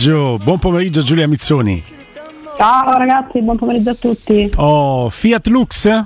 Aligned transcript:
pomeriggio, 0.00 0.38
buon 0.42 0.58
pomeriggio 0.58 1.02
Giulia 1.02 1.28
Mizzoni. 1.28 1.82
Ciao 2.56 2.96
ragazzi, 2.96 3.42
buon 3.42 3.56
pomeriggio 3.56 3.90
a 3.90 3.94
tutti. 3.94 4.50
Oh, 4.56 5.10
Fiat 5.10 5.46
Lux? 5.48 6.04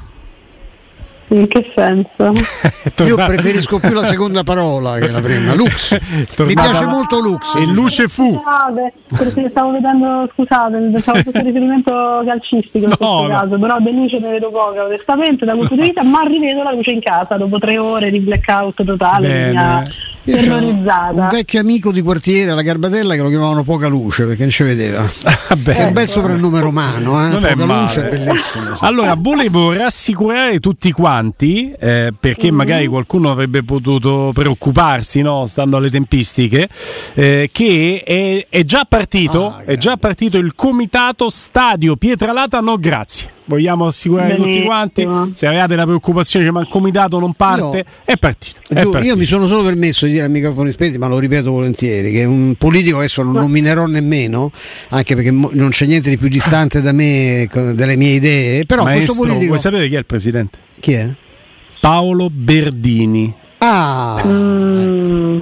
In 1.35 1.49
che 1.49 1.73
senso? 1.75 2.33
Io 3.05 3.17
preferisco 3.17 3.81
più 3.81 3.93
la 3.93 4.05
seconda 4.05 4.45
parola 4.45 4.99
che 4.99 5.11
la 5.11 5.21
prima. 5.21 5.55
Lux. 5.55 5.99
Mi 6.45 6.55
piace 6.55 6.87
molto 6.87 7.19
Lux. 7.21 7.55
E 7.57 7.67
Luce 7.67 8.07
fu. 8.07 8.35
Scusate, 8.41 8.93
perché 9.09 9.49
stavo 9.51 9.73
vedendo, 9.73 10.29
scusate, 10.33 10.79
pensavo 10.93 11.19
fosse 11.23 11.43
riferimento 11.43 12.23
calcistico 12.25 12.85
in 12.85 12.91
No, 12.91 12.97
questo 12.97 13.23
no. 13.23 13.29
caso, 13.29 13.59
però 13.59 13.77
di 13.81 13.93
luce 13.93 14.19
ne 14.21 14.31
vedo 14.31 14.51
poca 14.51 14.85
onestamente 14.85 15.45
da 15.45 15.55
quel 15.55 15.67
punto 15.69 15.83
di 15.83 15.89
vista, 15.89 16.05
ma 16.05 16.23
rivedo 16.23 16.63
la 16.63 16.73
luce 16.73 16.91
in 16.93 17.01
casa 17.01 17.37
dopo 17.37 17.59
tre 17.59 17.79
ore 17.79 18.11
di 18.11 18.21
blackout 18.21 18.85
totale, 18.85 19.27
Bene. 19.29 19.51
mi 19.51 19.57
ha 19.59 19.83
Io 20.27 20.37
c'ho 20.37 20.43
terrorizzata. 20.43 21.21
un 21.23 21.29
vecchio 21.33 21.61
amico 21.61 21.91
di 21.93 22.01
quartiere 22.03 22.51
alla 22.53 22.63
Garbatella 22.63 23.15
che 23.15 23.21
lo 23.23 23.29
chiamavano 23.29 23.63
Poca 23.65 23.89
Luce 23.89 24.25
perché 24.25 24.43
non 24.43 24.51
ci 24.51 24.63
vedeva. 24.63 25.03
Vabbè. 25.49 25.75
È 25.75 25.85
un 25.85 25.93
bel 25.93 26.09
soprannome 26.09 26.61
romano, 26.61 27.25
eh? 27.25 27.29
Non 27.29 27.45
è 27.45 27.55
Poca 27.57 27.81
Luce 27.81 28.07
è 28.07 28.09
bellissimo. 28.09 28.77
Allora, 28.81 29.15
volevo 29.19 29.73
rassicurare 29.73 30.61
tutti 30.61 30.93
quanti, 30.93 31.23
eh, 31.79 32.13
perché 32.19 32.47
Mm-hmm. 32.47 32.55
magari 32.57 32.87
qualcuno 32.87 33.31
avrebbe 33.31 33.63
potuto 33.65 34.31
preoccuparsi, 34.35 35.23
no, 35.23 35.47
stando 35.47 35.77
alle 35.77 35.91
tempistiche, 35.91 36.69
eh, 37.15 37.49
che 37.53 38.03
è, 38.05 38.47
è 38.49 38.65
già 38.65 38.85
partito, 38.89 39.47
Ah, 39.57 39.65
è 39.65 39.77
già 39.77 39.97
partito 39.97 40.39
il 40.39 40.55
comitato 40.55 41.31
Stadio 41.31 41.97
Pietralata 41.97 42.61
No 42.61 42.77
Grazie. 42.79 43.33
Vogliamo 43.47 43.87
assicurare 43.87 44.31
tutti 44.37 44.43
Benissimo. 44.45 44.65
quanti, 44.67 45.07
se 45.35 45.47
avevate 45.47 45.77
la 45.77 45.85
preoccupazione 45.85 46.47
che 46.47 46.51
ma 46.51 46.61
il 46.63 46.67
comitato 46.69 47.19
non 47.19 47.35
parte, 47.35 47.77
Io- 47.77 47.85
è 48.05 48.17
partito. 48.17 48.61
è 48.67 48.81
Giù, 48.81 48.89
partito. 48.89 49.13
io 49.13 49.19
mi 49.21 49.27
sono 49.27 49.47
solo 49.47 49.63
permesso 49.65 50.07
di 50.07 50.13
dire 50.13 50.25
a 50.25 50.29
microfoni 50.29 50.73
spenti, 50.73 50.97
ma 50.97 51.09
lo 51.09 51.19
ripeto 51.19 51.51
volentieri, 51.51 52.11
che 52.11 52.25
un 52.25 52.55
politico 52.57 52.97
adesso 52.99 53.23
non 53.23 53.35
nominerò 53.35 53.85
nemmeno, 53.85 54.51
anche 54.91 55.15
perché 55.15 55.31
mo- 55.31 55.51
non 55.53 55.69
c'è 55.71 55.85
niente 55.85 56.09
di 56.09 56.17
più 56.17 56.29
distante 56.29 56.81
da 56.81 56.93
me, 56.93 57.47
delle 57.75 57.97
mie 57.97 58.15
idee, 58.15 58.65
però 58.65 58.85
Maestro, 58.85 59.05
questo 59.13 59.23
politico... 59.25 59.47
vuoi 59.49 59.59
sapere 59.61 59.89
chi 59.89 59.95
è 59.95 59.99
il 59.99 60.07
presidente? 60.07 60.59
Chi 60.81 60.93
è? 60.95 61.15
Paolo 61.89 62.31
Berdini. 62.33 63.31
Ah, 63.59 64.19
Mm, 64.25 65.41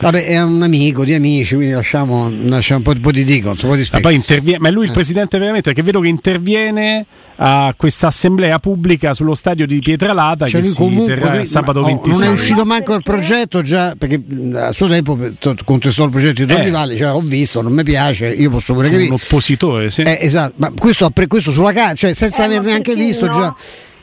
vabbè, 0.00 0.24
è 0.24 0.42
un 0.42 0.60
amico 0.62 1.04
di 1.04 1.14
amici, 1.14 1.54
quindi 1.54 1.72
lasciamo, 1.72 2.28
lasciamo 2.46 2.78
un 2.78 2.84
po', 2.84 2.90
un 2.90 3.00
po' 3.00 3.12
di 3.12 3.22
dico, 3.22 3.50
un 3.50 3.54
po' 3.56 3.72
di 3.74 3.78
Ma 3.78 3.84
spiego. 3.84 4.08
poi 4.08 4.14
interviene, 4.16 4.58
ma 4.58 4.66
è 4.66 4.70
Eh. 4.70 4.74
lui 4.74 4.86
il 4.86 4.90
presidente 4.92 5.38
veramente 5.38 5.72
perché 5.72 5.82
vedo 5.84 6.00
che 6.00 6.08
interviene 6.08 7.06
a 7.36 7.72
questa 7.76 8.08
assemblea 8.08 8.58
pubblica 8.58 9.14
sullo 9.14 9.34
stadio 9.36 9.66
di 9.68 9.78
Pietralata 9.80 10.46
Cioè 10.48 10.60
che 10.60 10.66
lui 10.66 10.74
si 10.74 10.80
comunque 10.82 11.14
terrà 11.14 11.34
lui- 11.36 11.46
sabato 11.46 11.80
ma- 11.80 11.86
oh, 11.86 11.90
26. 11.90 12.18
non 12.18 12.28
è 12.28 12.30
uscito 12.32 12.64
manco 12.64 12.94
il 12.94 13.02
progetto 13.04 13.62
già 13.62 13.94
perché 13.96 14.18
mh, 14.18 14.56
a 14.56 14.72
suo 14.72 14.88
tempo 14.88 15.16
contestò 15.64 16.04
il 16.06 16.10
progetto 16.10 16.44
di 16.44 16.46
Don 16.46 16.60
Eh. 16.60 16.64
Livale, 16.64 16.96
cioè 16.96 17.12
l'ho 17.12 17.20
visto, 17.20 17.62
non 17.62 17.72
mi 17.72 17.84
piace, 17.84 18.26
io 18.32 18.50
posso 18.50 18.74
pure 18.74 18.88
un 18.88 18.92
capire. 18.94 19.14
oppositore, 19.14 19.90
sì. 19.90 20.02
Eh, 20.02 20.18
esatto, 20.20 20.54
ma 20.56 20.72
questo, 20.76 21.08
questo 21.28 21.52
sulla 21.52 21.72
carta, 21.72 21.94
cioè 21.94 22.14
senza 22.14 22.42
Eh, 22.42 22.46
aver 22.46 22.62
neanche 22.62 22.94
visto 22.96 23.26
no? 23.26 23.32
già. 23.32 23.54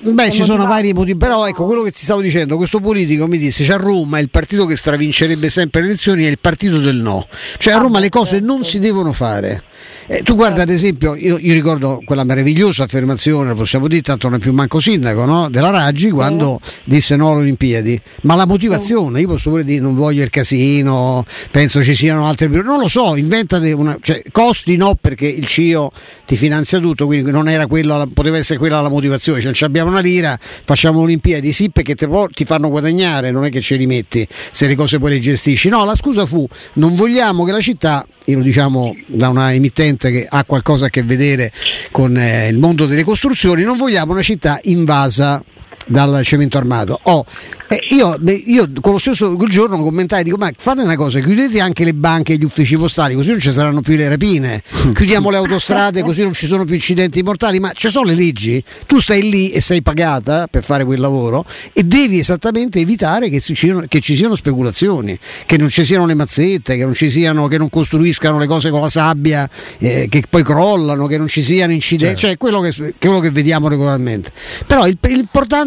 Beh, 0.04 0.32
ci 0.32 0.44
sono 0.44 0.66
vari 0.66 0.94
motivi, 0.94 1.18
però 1.18 1.48
ecco 1.48 1.66
quello 1.66 1.84
che 1.84 1.92
ti 1.92 2.04
stavo 2.04 2.22
dicendo, 2.22 2.58
questo 2.58 2.80
politico 2.80 3.28
mi 3.28 3.38
disse, 3.38 3.64
cioè 3.64 3.76
a 3.76 3.78
Roma 3.78 4.18
il 4.18 4.32
partito 4.32 4.66
che 4.66 4.76
stravincerebbe 4.76 5.50
sempre 5.50 5.82
le 5.82 5.88
elezioni 5.88 6.24
è 6.24 6.28
il 6.28 6.40
partito 6.40 6.80
del 6.80 6.96
no, 6.96 7.28
cioè 7.58 7.74
a 7.74 7.78
Roma 7.78 8.00
le 8.00 8.10
cose 8.10 8.40
non 8.40 8.64
si 8.64 8.80
devono 8.80 9.12
fare. 9.12 9.64
Eh, 10.08 10.24
tu 10.24 10.36
guarda 10.36 10.64
ad 10.64 10.70
esempio, 10.70 11.16
io, 11.16 11.38
io 11.40 11.54
ricordo 11.54 12.02
quella 12.04 12.24
meravigliosa 12.24 12.84
affermazione, 12.84 13.54
possiamo 13.54 13.88
dire, 13.88 14.02
tanto 14.02 14.28
non 14.28 14.38
è 14.38 14.42
più 14.42 14.52
manco 14.54 14.80
sindaco, 14.80 15.26
no? 15.26 15.50
della 15.50 15.70
Raggi 15.70 16.10
quando 16.10 16.60
disse 16.84 17.16
no 17.16 17.32
alle 17.32 17.42
Olimpiadi, 17.42 18.00
ma 18.24 18.36
la 18.36 18.46
motivazione, 18.46 19.22
io 19.22 19.28
posso 19.28 19.50
pure 19.50 19.64
dire 19.64 19.82
non 19.82 19.96
voglio 19.96 20.24
il 20.24 20.30
casino, 20.30 21.26
penso 21.52 21.84
ci 21.84 21.96
siano 21.96 22.26
altre 22.26 22.48
non 22.48 22.80
lo 22.80 22.88
so, 22.88 23.16
inventate 23.16 23.72
una, 23.72 23.98
cioè, 24.02 24.22
costi 24.32 24.76
no 24.76 24.96
perché 25.00 25.28
il 25.28 25.46
CIO 25.46 25.92
ti 26.26 26.36
finanzia 26.36 26.80
tutto, 26.80 27.06
quindi 27.06 27.32
non 27.32 27.48
era 27.48 27.68
quella, 27.68 28.06
poteva 28.12 28.38
essere 28.38 28.60
quella 28.60 28.82
la 28.82 28.90
motivazione, 28.90 29.40
cioè 29.42 29.54
ci 29.54 29.64
abbiamo 29.64 29.90
una 29.90 30.02
lira, 30.02 30.38
facciamo 30.40 31.02
Olimpiadi, 31.02 31.52
sì 31.52 31.70
perché 31.70 31.96
te 31.96 32.10
ti 32.34 32.46
fanno 32.46 32.70
guadagnare, 32.70 33.32
non 33.32 33.46
è 33.46 33.50
che 33.50 33.62
ce 33.62 33.76
li 33.76 33.86
metti 33.86 34.28
se 34.52 34.68
le 34.68 34.76
cose 34.76 35.00
poi 35.00 35.12
le 35.12 35.20
gestisci, 35.20 35.70
no, 35.70 35.86
la 35.86 35.96
scusa 35.96 36.26
fu 36.26 36.48
non 36.74 36.96
vogliamo 36.96 37.44
che 37.44 37.52
la 37.52 37.62
città 37.62 38.06
e 38.26 38.34
lo 38.34 38.42
diciamo 38.42 38.96
da 39.06 39.30
una 39.30 39.54
emittente 39.54 40.12
che 40.12 40.28
ha 40.30 40.44
qualcosa 40.46 40.86
a 40.86 40.90
che 40.90 41.04
vedere 41.04 41.52
con 41.92 42.16
eh, 42.18 42.48
il 42.48 42.60
mondo 42.60 42.86
delle 42.86 43.04
costruzioni, 43.04 43.64
non 43.64 43.78
vogliamo 43.78 44.12
una 44.12 44.22
città 44.22 44.60
invasa 44.64 45.44
dal 45.88 46.22
cemento 46.24 46.58
armato. 46.58 47.00
Oh, 47.04 47.26
eh, 47.68 47.80
io, 47.92 48.16
beh, 48.20 48.44
io 48.48 48.70
con 48.82 48.94
lo 48.94 48.98
stesso 48.98 49.36
quel 49.36 49.50
giorno 49.50 49.82
commentai, 49.82 50.24
dico 50.24 50.38
ma 50.38 50.52
fate 50.56 50.82
una 50.82 50.96
cosa, 50.96 51.20
chiudete 51.20 51.60
anche 51.60 51.84
le 51.84 51.94
banche 51.94 52.34
e 52.34 52.38
gli 52.38 52.44
uffici 52.44 52.76
postali, 52.76 53.16
così 53.16 53.30
non 53.30 53.40
ci 53.40 53.52
saranno 53.52 53.82
più 53.82 53.96
le 53.96 54.10
rapine, 54.10 54.62
chiudiamo 54.94 55.30
le 55.30 55.38
autostrade 55.38 56.02
così 56.04 56.22
non 56.24 56.34
ci 56.34 56.48
sono 56.48 56.66
più 56.66 56.74
incidenti 56.76 57.22
mortali, 57.24 57.60
ma 57.60 57.72
ci 57.74 57.90
sono 57.90 58.06
le 58.08 58.16
leggi, 58.16 58.62
tu 58.86 59.00
stai 59.00 59.30
lì 59.30 59.52
e 59.52 59.62
sei 59.62 59.82
pagata 59.82 60.48
per 60.48 60.64
fare 60.64 60.84
quel 60.84 61.00
lavoro 61.00 61.46
e 61.74 61.84
devi 61.84 62.20
esattamente 62.20 62.80
evitare 62.80 63.30
che, 63.30 63.40
ci 63.40 63.56
siano- 63.56 63.86
che 63.88 64.00
ci 64.02 64.16
siano 64.16 64.36
speculazioni, 64.36 65.18
che 65.46 65.58
non 65.58 65.70
ci 65.70 65.86
siano 65.86 66.06
le 66.06 66.14
mazzette, 66.14 66.76
che 66.76 66.84
non, 66.84 66.94
ci 66.94 67.10
siano, 67.10 67.48
che 67.48 67.58
non 67.58 67.70
costruiscano 67.70 68.38
le 68.38 68.48
cose 68.48 68.70
con 68.70 68.82
la 68.82 68.90
sabbia, 68.90 69.50
eh, 69.80 70.08
che 70.10 70.24
poi 70.30 70.44
crollano, 70.44 71.06
che 71.08 71.18
non 71.18 71.28
ci 71.28 71.42
siano 71.42 71.72
incidenti, 71.72 72.20
cioè 72.20 72.38
quello 72.38 72.60
che, 72.60 72.94
quello 73.00 73.20
che 73.20 73.32
vediamo 73.32 73.68
regolarmente. 73.70 74.32
Però 74.68 74.86
il- 74.88 74.98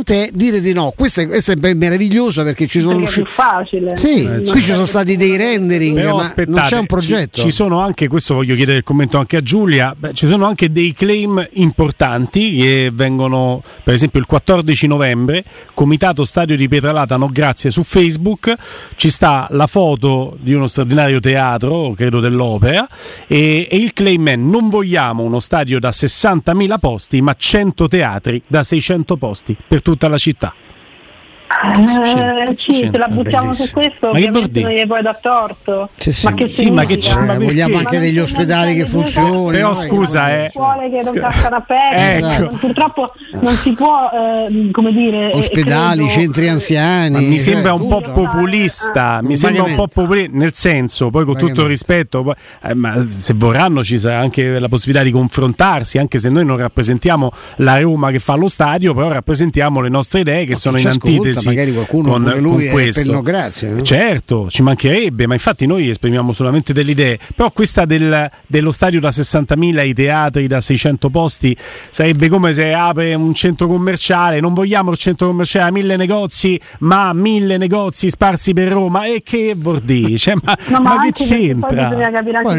l'importante 0.04 0.26
è 0.26 0.30
dire 0.32 0.60
di 0.60 0.72
no, 0.72 0.92
questo 0.94 1.22
è, 1.22 1.26
questo 1.26 1.52
è 1.52 1.56
ben 1.56 1.78
meraviglioso 1.78 2.42
perché 2.42 2.66
ci 2.66 2.80
sono 2.80 2.98
perché 2.98 3.10
è 3.10 3.12
più 3.12 3.22
usciti... 3.22 3.34
facile. 3.34 3.96
Sì, 3.96 4.24
Non 4.24 4.42
qui 4.42 4.60
ci 4.62 4.72
sono 4.72 4.86
stati 4.86 5.16
dei 5.16 5.36
rendering, 5.36 5.96
Però 5.96 6.16
ma 6.16 6.22
aspettate, 6.22 6.50
non 6.50 6.68
c'è 6.68 6.74
un 6.76 6.80
ci- 6.82 6.86
progetto. 6.86 7.40
Ci, 7.40 7.50
sono 7.50 7.80
anche, 7.80 8.08
questo 8.08 8.34
voglio 8.34 8.54
chiedere 8.54 8.78
il 8.78 8.84
commento 8.84 9.18
anche 9.18 9.38
a 9.38 9.40
Giulia, 9.42 9.94
beh, 9.96 10.12
ci 10.12 10.26
sono 10.26 10.46
anche 10.46 10.70
dei 10.70 10.92
claim 10.92 11.46
importanti 11.52 12.56
che 12.56 12.90
vengono, 12.92 13.62
per 13.82 13.94
esempio 13.94 14.20
il 14.20 14.26
14 14.26 14.86
novembre, 14.86 15.44
Comitato 15.72 16.24
Stadio 16.24 16.56
di 16.56 16.68
Pietralata, 16.68 17.16
no 17.16 17.28
grazie, 17.28 17.70
su 17.70 17.82
Facebook 17.82 18.54
ci 18.96 19.10
sta 19.10 19.48
la 19.50 19.66
foto 19.66 20.36
di 20.40 20.52
uno 20.52 20.68
straordinario 20.68 21.20
teatro, 21.20 21.92
credo 21.92 22.20
dell'opera, 22.20 22.86
e, 23.26 23.66
e 23.70 23.76
il 23.76 23.92
claim 23.92 24.28
è 24.28 24.36
non 24.36 24.68
vogliamo 24.68 25.22
uno 25.22 25.40
stadio 25.40 25.78
da 25.78 25.88
60.000 25.90 26.78
posti, 26.78 27.20
ma 27.20 27.34
100 27.36 27.88
teatri 27.88 28.42
da 28.46 28.62
600 28.62 29.16
posti 29.16 29.56
per 29.66 29.82
tutta 29.94 30.08
la 30.08 30.18
città. 30.18 30.52
Eh, 31.62 32.56
sì, 32.56 32.88
se 32.90 32.98
la 32.98 33.06
buttiamo 33.06 33.52
su 33.52 33.70
questo, 33.70 34.10
Ma 34.12 34.18
che 34.18 34.28
ovviamente 34.28 34.86
puoi 34.86 35.02
dar 35.02 35.18
torto. 35.20 35.88
Sì, 35.96 36.12
sì. 36.12 36.24
Ma 36.26 36.34
che 36.34 36.46
Sì, 36.46 36.70
ma 36.70 36.84
che 36.84 36.96
c'è? 36.96 37.12
Eh, 37.16 37.38
vogliamo 37.38 37.78
anche 37.78 37.98
degli 37.98 38.18
ospedali 38.18 38.74
che 38.74 38.84
funzionino. 38.86 39.50
Però 39.50 39.68
no? 39.68 39.74
scusa, 39.74 40.30
eh. 40.32 40.50
scuole 40.52 40.90
che 40.90 40.96
non 40.96 41.02
Scu- 41.02 41.20
cascano 41.20 41.56
a 41.56 41.60
pezzi, 41.60 42.42
Ecco. 42.42 42.56
purtroppo 42.56 43.12
non 43.40 43.54
si 43.54 43.72
può, 43.72 44.10
eh, 44.12 44.70
come 44.72 44.92
dire, 44.92 45.32
eh, 45.32 45.36
Ospedali, 45.36 46.04
credo- 46.04 46.20
centri 46.20 46.48
anziani. 46.48 47.10
Ma 47.12 47.20
mi 47.20 47.38
sembra 47.38 47.72
un 47.72 47.88
po' 47.88 48.00
populista, 48.00 49.20
mi 49.22 49.36
sembra 49.36 49.62
un 49.62 49.74
po' 49.74 49.86
populista, 49.86 50.36
nel 50.36 50.54
senso, 50.54 51.10
poi 51.10 51.24
con 51.24 51.36
tutto 51.36 51.62
il 51.62 51.68
rispetto, 51.68 52.22
poi- 52.22 52.34
eh, 52.62 52.74
ma 52.74 53.04
se 53.08 53.32
vorranno 53.34 53.82
ci 53.84 53.98
sarà 53.98 54.18
anche 54.18 54.58
la 54.58 54.68
possibilità 54.68 55.04
di 55.04 55.10
confrontarsi, 55.10 55.98
anche 55.98 56.18
se 56.18 56.28
noi 56.28 56.44
non 56.44 56.56
rappresentiamo 56.56 57.30
la 57.56 57.78
Roma 57.80 58.10
che 58.10 58.18
fa 58.18 58.34
lo 58.34 58.48
stadio, 58.48 58.94
però 58.94 59.08
rappresentiamo 59.10 59.80
le 59.80 59.88
nostre 59.88 60.20
idee 60.20 60.44
che 60.44 60.56
sono 60.56 60.78
in 60.78 60.86
ascolta, 60.86 61.40
antitesi 61.44 61.48
magari 61.48 61.72
qualcuno 61.72 62.10
con, 62.10 62.22
come 62.22 62.40
lui 62.40 62.52
con 62.52 62.62
è 62.62 62.70
questo. 62.70 63.00
per 63.00 63.10
no? 63.70 63.80
Certo, 63.82 64.46
ci 64.48 64.62
mancherebbe, 64.62 65.26
ma 65.26 65.34
infatti 65.34 65.66
noi 65.66 65.88
esprimiamo 65.88 66.32
solamente 66.32 66.72
delle 66.72 66.90
idee, 66.92 67.18
però 67.34 67.50
questa 67.50 67.84
del- 67.84 68.30
dello 68.46 68.70
stadio 68.72 69.00
da 69.00 69.10
60.000 69.10 69.78
e 69.80 69.86
i 69.88 69.94
teatri 69.94 70.46
da 70.46 70.60
600 70.60 71.10
posti 71.10 71.56
sarebbe 71.90 72.28
come 72.28 72.52
se 72.52 72.72
apre 72.72 73.14
un 73.14 73.34
centro 73.34 73.66
commerciale, 73.66 74.40
non 74.40 74.54
vogliamo 74.54 74.90
il 74.90 74.96
centro 74.98 75.26
commerciale 75.28 75.68
a 75.68 75.72
mille 75.72 75.96
negozi, 75.96 76.60
ma 76.80 77.12
mille 77.12 77.56
negozi 77.56 78.10
sparsi 78.10 78.52
per 78.52 78.68
Roma 78.68 79.06
e 79.06 79.22
che 79.24 79.54
vuol 79.56 79.80
dire? 79.80 80.16
Cioè, 80.18 80.34
ma, 80.42 80.56
No, 80.68 80.80
ma 80.80 80.90
che 81.02 81.10
perché 81.12 81.24
Poi 81.24 81.38
c'entra? 81.40 81.88
Poi 82.42 82.54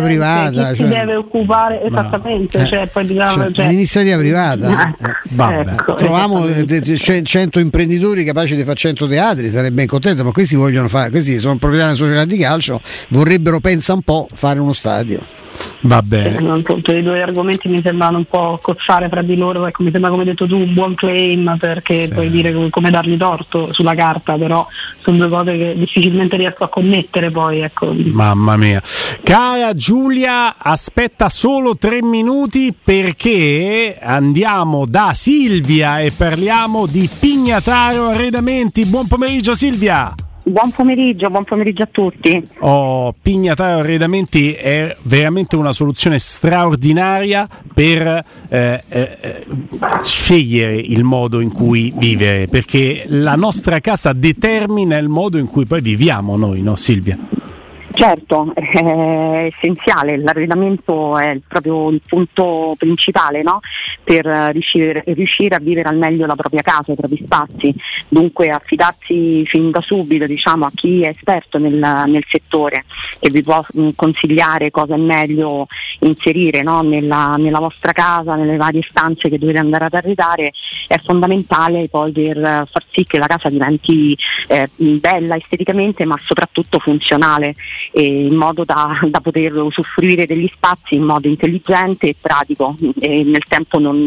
privata, 0.00 0.50
chi 0.50 0.56
cioè- 0.56 0.74
si 0.76 0.84
deve 0.94 1.14
occupare 1.14 1.84
esattamente, 1.84 2.58
Eh, 2.58 2.66
cioè, 2.66 2.86
poi 2.88 3.04
bisogna, 3.04 3.28
cioè, 3.32 3.52
cioè- 3.52 3.68
l'iniziativa 3.68 4.16
privata. 4.16 4.68
Ecco, 4.88 5.06
Eh, 5.10 5.14
vabbè. 5.30 5.70
ecco, 5.72 5.94
Troviamo 5.94 6.46
esattamente. 6.48 6.92
eh, 6.92 6.96
ce- 6.98 7.22
100 7.22 7.58
imprenditori 7.58 8.19
capaci 8.24 8.56
di 8.56 8.64
fare 8.64 8.76
100 8.76 9.06
teatri, 9.06 9.48
sarebbe 9.48 9.74
ben 9.74 9.86
contento, 9.86 10.24
ma 10.24 10.32
questi 10.32 10.56
vogliono 10.56 10.88
fare, 10.88 11.10
questi 11.10 11.38
sono 11.38 11.56
proprietari 11.56 11.90
una 11.90 11.98
società 11.98 12.24
di 12.24 12.36
calcio, 12.36 12.80
vorrebbero, 13.08 13.60
pensa 13.60 13.92
un 13.94 14.02
po', 14.02 14.28
fare 14.32 14.58
uno 14.58 14.72
stadio. 14.72 15.20
Va 15.82 15.98
Eh, 15.98 16.02
bene. 16.02 16.40
non- 16.40 16.62
Tutti 16.62 16.92
i 16.92 17.02
due 17.02 17.22
argomenti 17.22 17.68
mi 17.68 17.80
sembrano 17.80 18.18
un 18.18 18.24
po' 18.24 18.58
cozzare 18.62 19.08
fra 19.08 19.22
di 19.22 19.36
loro, 19.36 19.66
ecco, 19.66 19.82
mi 19.82 19.90
sembra 19.90 20.10
come 20.10 20.22
hai 20.22 20.28
detto 20.28 20.46
tu 20.46 20.56
un 20.56 20.74
buon 20.74 20.94
claim 20.94 21.56
perché 21.58 22.06
Sì. 22.06 22.12
puoi 22.12 22.28
dire 22.30 22.52
come, 22.52 22.68
come 22.70 22.90
dargli 22.90 23.16
torto 23.16 23.72
sulla 23.72 23.94
carta, 23.94 24.34
però 24.36 24.66
sono 25.02 25.16
due 25.16 25.28
cose 25.28 25.56
che 25.56 25.74
difficilmente 25.76 26.36
riesco 26.36 26.64
a 26.64 26.68
connettere 26.68 27.30
poi. 27.30 27.60
Ecco. 27.60 27.94
Mamma 28.12 28.56
mia. 28.56 28.82
Cara 29.22 29.74
Giulia, 29.74 30.56
aspetta 30.58 31.28
solo 31.28 31.76
tre 31.76 32.02
minuti 32.02 32.74
perché 32.82 33.98
andiamo 34.00 34.84
da 34.86 35.12
Silvia 35.14 36.00
e 36.00 36.10
parliamo 36.10 36.86
di 36.86 37.08
Pignataro 37.18 38.08
Arredamenti. 38.08 38.84
Buon 38.84 39.06
pomeriggio 39.06 39.54
Silvia. 39.54 40.14
Buon 40.50 40.72
pomeriggio, 40.72 41.30
buon 41.30 41.44
pomeriggio 41.44 41.84
a 41.84 41.88
tutti. 41.90 42.44
Oh, 42.58 43.14
Pignataro 43.20 43.80
Arredamenti 43.80 44.52
è 44.52 44.96
veramente 45.02 45.54
una 45.54 45.72
soluzione 45.72 46.18
straordinaria 46.18 47.48
per 47.72 48.24
eh, 48.48 48.82
eh, 48.88 49.46
scegliere 50.02 50.74
il 50.74 51.04
modo 51.04 51.38
in 51.38 51.52
cui 51.52 51.92
vivere, 51.96 52.48
perché 52.48 53.04
la 53.06 53.36
nostra 53.36 53.78
casa 53.78 54.12
determina 54.12 54.96
il 54.98 55.08
modo 55.08 55.38
in 55.38 55.46
cui 55.46 55.66
poi 55.66 55.80
viviamo 55.80 56.36
noi, 56.36 56.62
no 56.62 56.74
Silvia? 56.74 57.16
Certo, 58.00 58.54
è 58.54 59.52
essenziale, 59.52 60.16
l'arredamento 60.16 61.18
è 61.18 61.38
proprio 61.46 61.90
il 61.90 62.00
punto 62.06 62.74
principale 62.78 63.42
no? 63.42 63.60
per 64.02 64.24
riuscire, 64.24 65.02
riuscire, 65.08 65.56
a 65.56 65.58
vivere 65.58 65.90
al 65.90 65.98
meglio 65.98 66.24
la 66.24 66.34
propria 66.34 66.62
casa, 66.62 66.92
i 66.92 66.96
propri 66.96 67.20
spazi, 67.22 67.74
dunque 68.08 68.48
affidarsi 68.48 69.44
fin 69.44 69.70
da 69.70 69.82
subito 69.82 70.24
diciamo, 70.24 70.64
a 70.64 70.70
chi 70.74 71.02
è 71.02 71.08
esperto 71.08 71.58
nel, 71.58 71.74
nel, 71.74 72.24
settore 72.26 72.86
che 73.18 73.28
vi 73.28 73.42
può 73.42 73.62
consigliare 73.94 74.70
cosa 74.70 74.94
è 74.94 74.98
meglio 74.98 75.66
inserire 75.98 76.62
no? 76.62 76.80
nella, 76.80 77.36
nella, 77.36 77.58
vostra 77.58 77.92
casa, 77.92 78.34
nelle 78.34 78.56
varie 78.56 78.80
stanze 78.88 79.28
che 79.28 79.36
dovete 79.36 79.58
andare 79.58 79.84
ad 79.84 79.92
arredare, 79.92 80.52
è 80.86 80.98
fondamentale 81.04 81.88
poi 81.90 82.12
per 82.12 82.66
far 82.70 82.84
sì 82.90 83.04
che 83.04 83.18
la 83.18 83.26
casa 83.26 83.50
diventi 83.50 84.16
eh, 84.48 84.70
bella 84.74 85.36
esteticamente 85.36 86.06
ma 86.06 86.16
soprattutto 86.18 86.78
funzionale 86.78 87.54
eh, 87.92 88.26
in 88.26 88.34
modo 88.34 88.64
da, 88.64 88.98
da, 89.08 89.20
poter 89.20 89.54
usufruire 89.54 90.26
degli 90.26 90.48
spazi 90.52 90.94
in 90.94 91.02
modo 91.02 91.28
intelligente 91.28 92.08
e 92.08 92.16
pratico 92.20 92.74
e 92.98 93.24
nel 93.24 93.44
tempo 93.48 93.78
non, 93.78 94.04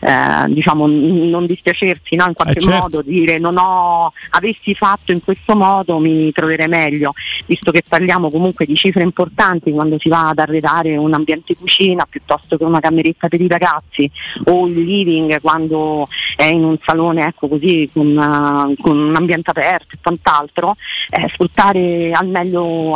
eh, 0.00 0.52
diciamo, 0.52 0.86
non 0.86 1.46
dispiacersi 1.46 2.16
no? 2.16 2.26
in 2.26 2.34
qualche 2.34 2.58
eh 2.58 2.62
certo. 2.62 2.78
modo, 2.78 3.02
dire 3.02 3.38
non 3.38 3.56
ho, 3.56 4.12
avessi 4.30 4.74
fatto 4.74 5.12
in 5.12 5.22
questo 5.22 5.54
modo 5.54 5.98
mi 5.98 6.30
troverei 6.32 6.68
meglio, 6.68 7.12
visto 7.46 7.70
che 7.70 7.82
parliamo 7.86 8.30
comunque 8.30 8.66
di 8.66 8.76
cifre 8.76 9.02
importanti 9.02 9.72
quando 9.72 9.98
si 9.98 10.08
va 10.08 10.28
ad 10.28 10.38
arredare 10.38 10.96
un 10.96 11.14
ambiente 11.14 11.56
cucina 11.56 12.06
piuttosto 12.08 12.56
che 12.56 12.64
una 12.64 12.80
cameretta 12.80 13.28
per 13.28 13.40
i 13.40 13.48
ragazzi 13.48 14.10
o 14.44 14.66
il 14.66 14.80
living 14.80 15.40
quando 15.40 16.08
è 16.36 16.44
in 16.44 16.64
un 16.64 16.76
salone 16.84 17.26
ecco 17.26 17.48
così 17.48 17.88
con, 17.92 18.06
uh, 18.06 18.74
con 18.80 18.96
un 18.96 19.16
ambiente 19.16 19.50
aperto 19.50 19.94
e 19.94 19.98
quant'altro, 20.02 20.76
eh, 21.10 21.28
sfruttare 21.32 22.12
al 22.12 22.28
meglio 22.28 22.94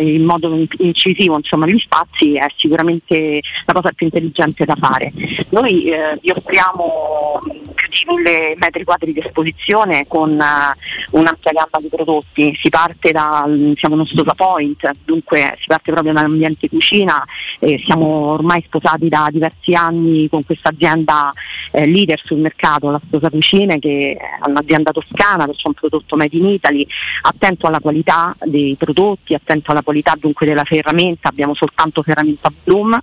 in 0.00 0.24
modo 0.24 0.56
incisivo 0.78 1.36
insomma, 1.36 1.66
gli 1.66 1.78
spazi 1.78 2.34
è 2.34 2.46
sicuramente 2.56 3.40
la 3.66 3.72
cosa 3.72 3.92
più 3.92 4.06
intelligente 4.06 4.64
da 4.64 4.76
fare. 4.76 5.12
Noi 5.50 5.84
eh, 5.84 6.18
vi 6.20 6.30
offriamo 6.30 7.40
più 7.74 7.88
di 7.88 8.04
mille 8.06 8.54
metri 8.56 8.84
quadri 8.84 9.12
di 9.12 9.20
esposizione 9.20 10.06
con 10.06 10.30
uh, 10.30 11.18
un'ampia 11.18 11.52
gamma 11.52 11.80
di 11.80 11.88
prodotti, 11.88 12.56
si 12.60 12.68
parte 12.68 13.12
da 13.12 13.46
siamo 13.76 13.94
uno 13.94 14.04
Stosa 14.04 14.34
Point, 14.34 14.90
dunque 15.04 15.56
si 15.60 15.66
parte 15.66 15.92
proprio 15.92 16.12
dall'ambiente 16.12 16.68
cucina, 16.68 17.22
eh, 17.58 17.80
siamo 17.84 18.06
ormai 18.32 18.62
sposati 18.66 19.08
da 19.08 19.28
diversi 19.30 19.74
anni 19.74 20.28
con 20.28 20.44
questa 20.44 20.70
azienda 20.70 21.32
eh, 21.70 21.86
leader 21.86 22.20
sul 22.22 22.38
mercato, 22.38 22.90
la 22.90 23.00
Stosa 23.06 23.30
Cucine 23.30 23.78
che 23.78 24.16
è 24.18 24.48
un'azienda 24.48 24.92
toscana, 24.92 25.46
perciò 25.46 25.68
un 25.68 25.74
prodotto 25.74 26.16
made 26.16 26.36
in 26.36 26.46
Italy, 26.46 26.86
attento 27.22 27.66
alla 27.66 27.80
qualità 27.80 28.34
dei 28.44 28.76
prodotti, 28.78 29.34
attento 29.44 29.70
alla 29.70 29.82
qualità 29.82 30.16
dunque 30.18 30.46
della 30.46 30.64
ferramenta, 30.64 31.28
abbiamo 31.28 31.54
soltanto 31.54 32.02
ferramenta 32.02 32.50
Bloom 32.64 32.98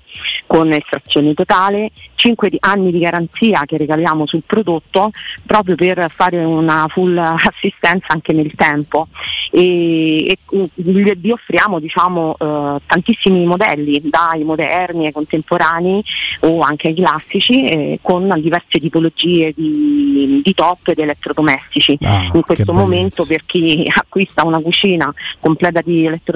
con 0.48 0.74
estrazione 0.74 1.34
totale, 1.34 1.92
5 2.16 2.50
anni 2.60 2.92
di 2.92 3.00
garanzia 3.00 3.64
che 3.66 3.78
regaliamo 3.78 4.26
sul 4.26 4.44
prodotto 4.46 5.12
proprio 5.46 5.76
per 5.76 6.08
fare 6.10 6.44
una 6.44 6.88
full 6.90 7.16
assistenza 7.18 8.08
anche 8.08 8.34
nel 8.34 8.54
tempo. 8.56 9.08
E, 9.52 10.24
e 10.26 10.38
vi 10.76 11.32
offriamo 11.32 11.80
diciamo, 11.80 12.36
eh, 12.40 12.82
tantissimi 12.86 13.46
modelli 13.46 14.02
dai 14.04 14.44
moderni 14.44 15.06
ai 15.06 15.12
contemporanei 15.12 16.04
o 16.42 16.62
anche 16.62 16.88
ai 16.88 16.96
classici 16.96 17.62
eh, 17.62 18.00
con 18.02 18.32
diverse 18.42 18.80
tipologie 18.80 19.54
di, 19.56 20.42
di 20.44 20.54
top 20.54 20.88
ed 20.90 21.00
elettrodomestici. 21.00 21.98
Ah, 22.02 22.30
in 22.34 22.42
questo 22.42 22.74
momento 22.74 23.26
per 23.26 23.46
chi 23.46 23.86
acquista 23.94 24.46
una 24.46 24.60
cucina 24.60 25.14
completa 25.40 25.82
di 25.82 26.06
elettrodomestici 26.06 26.31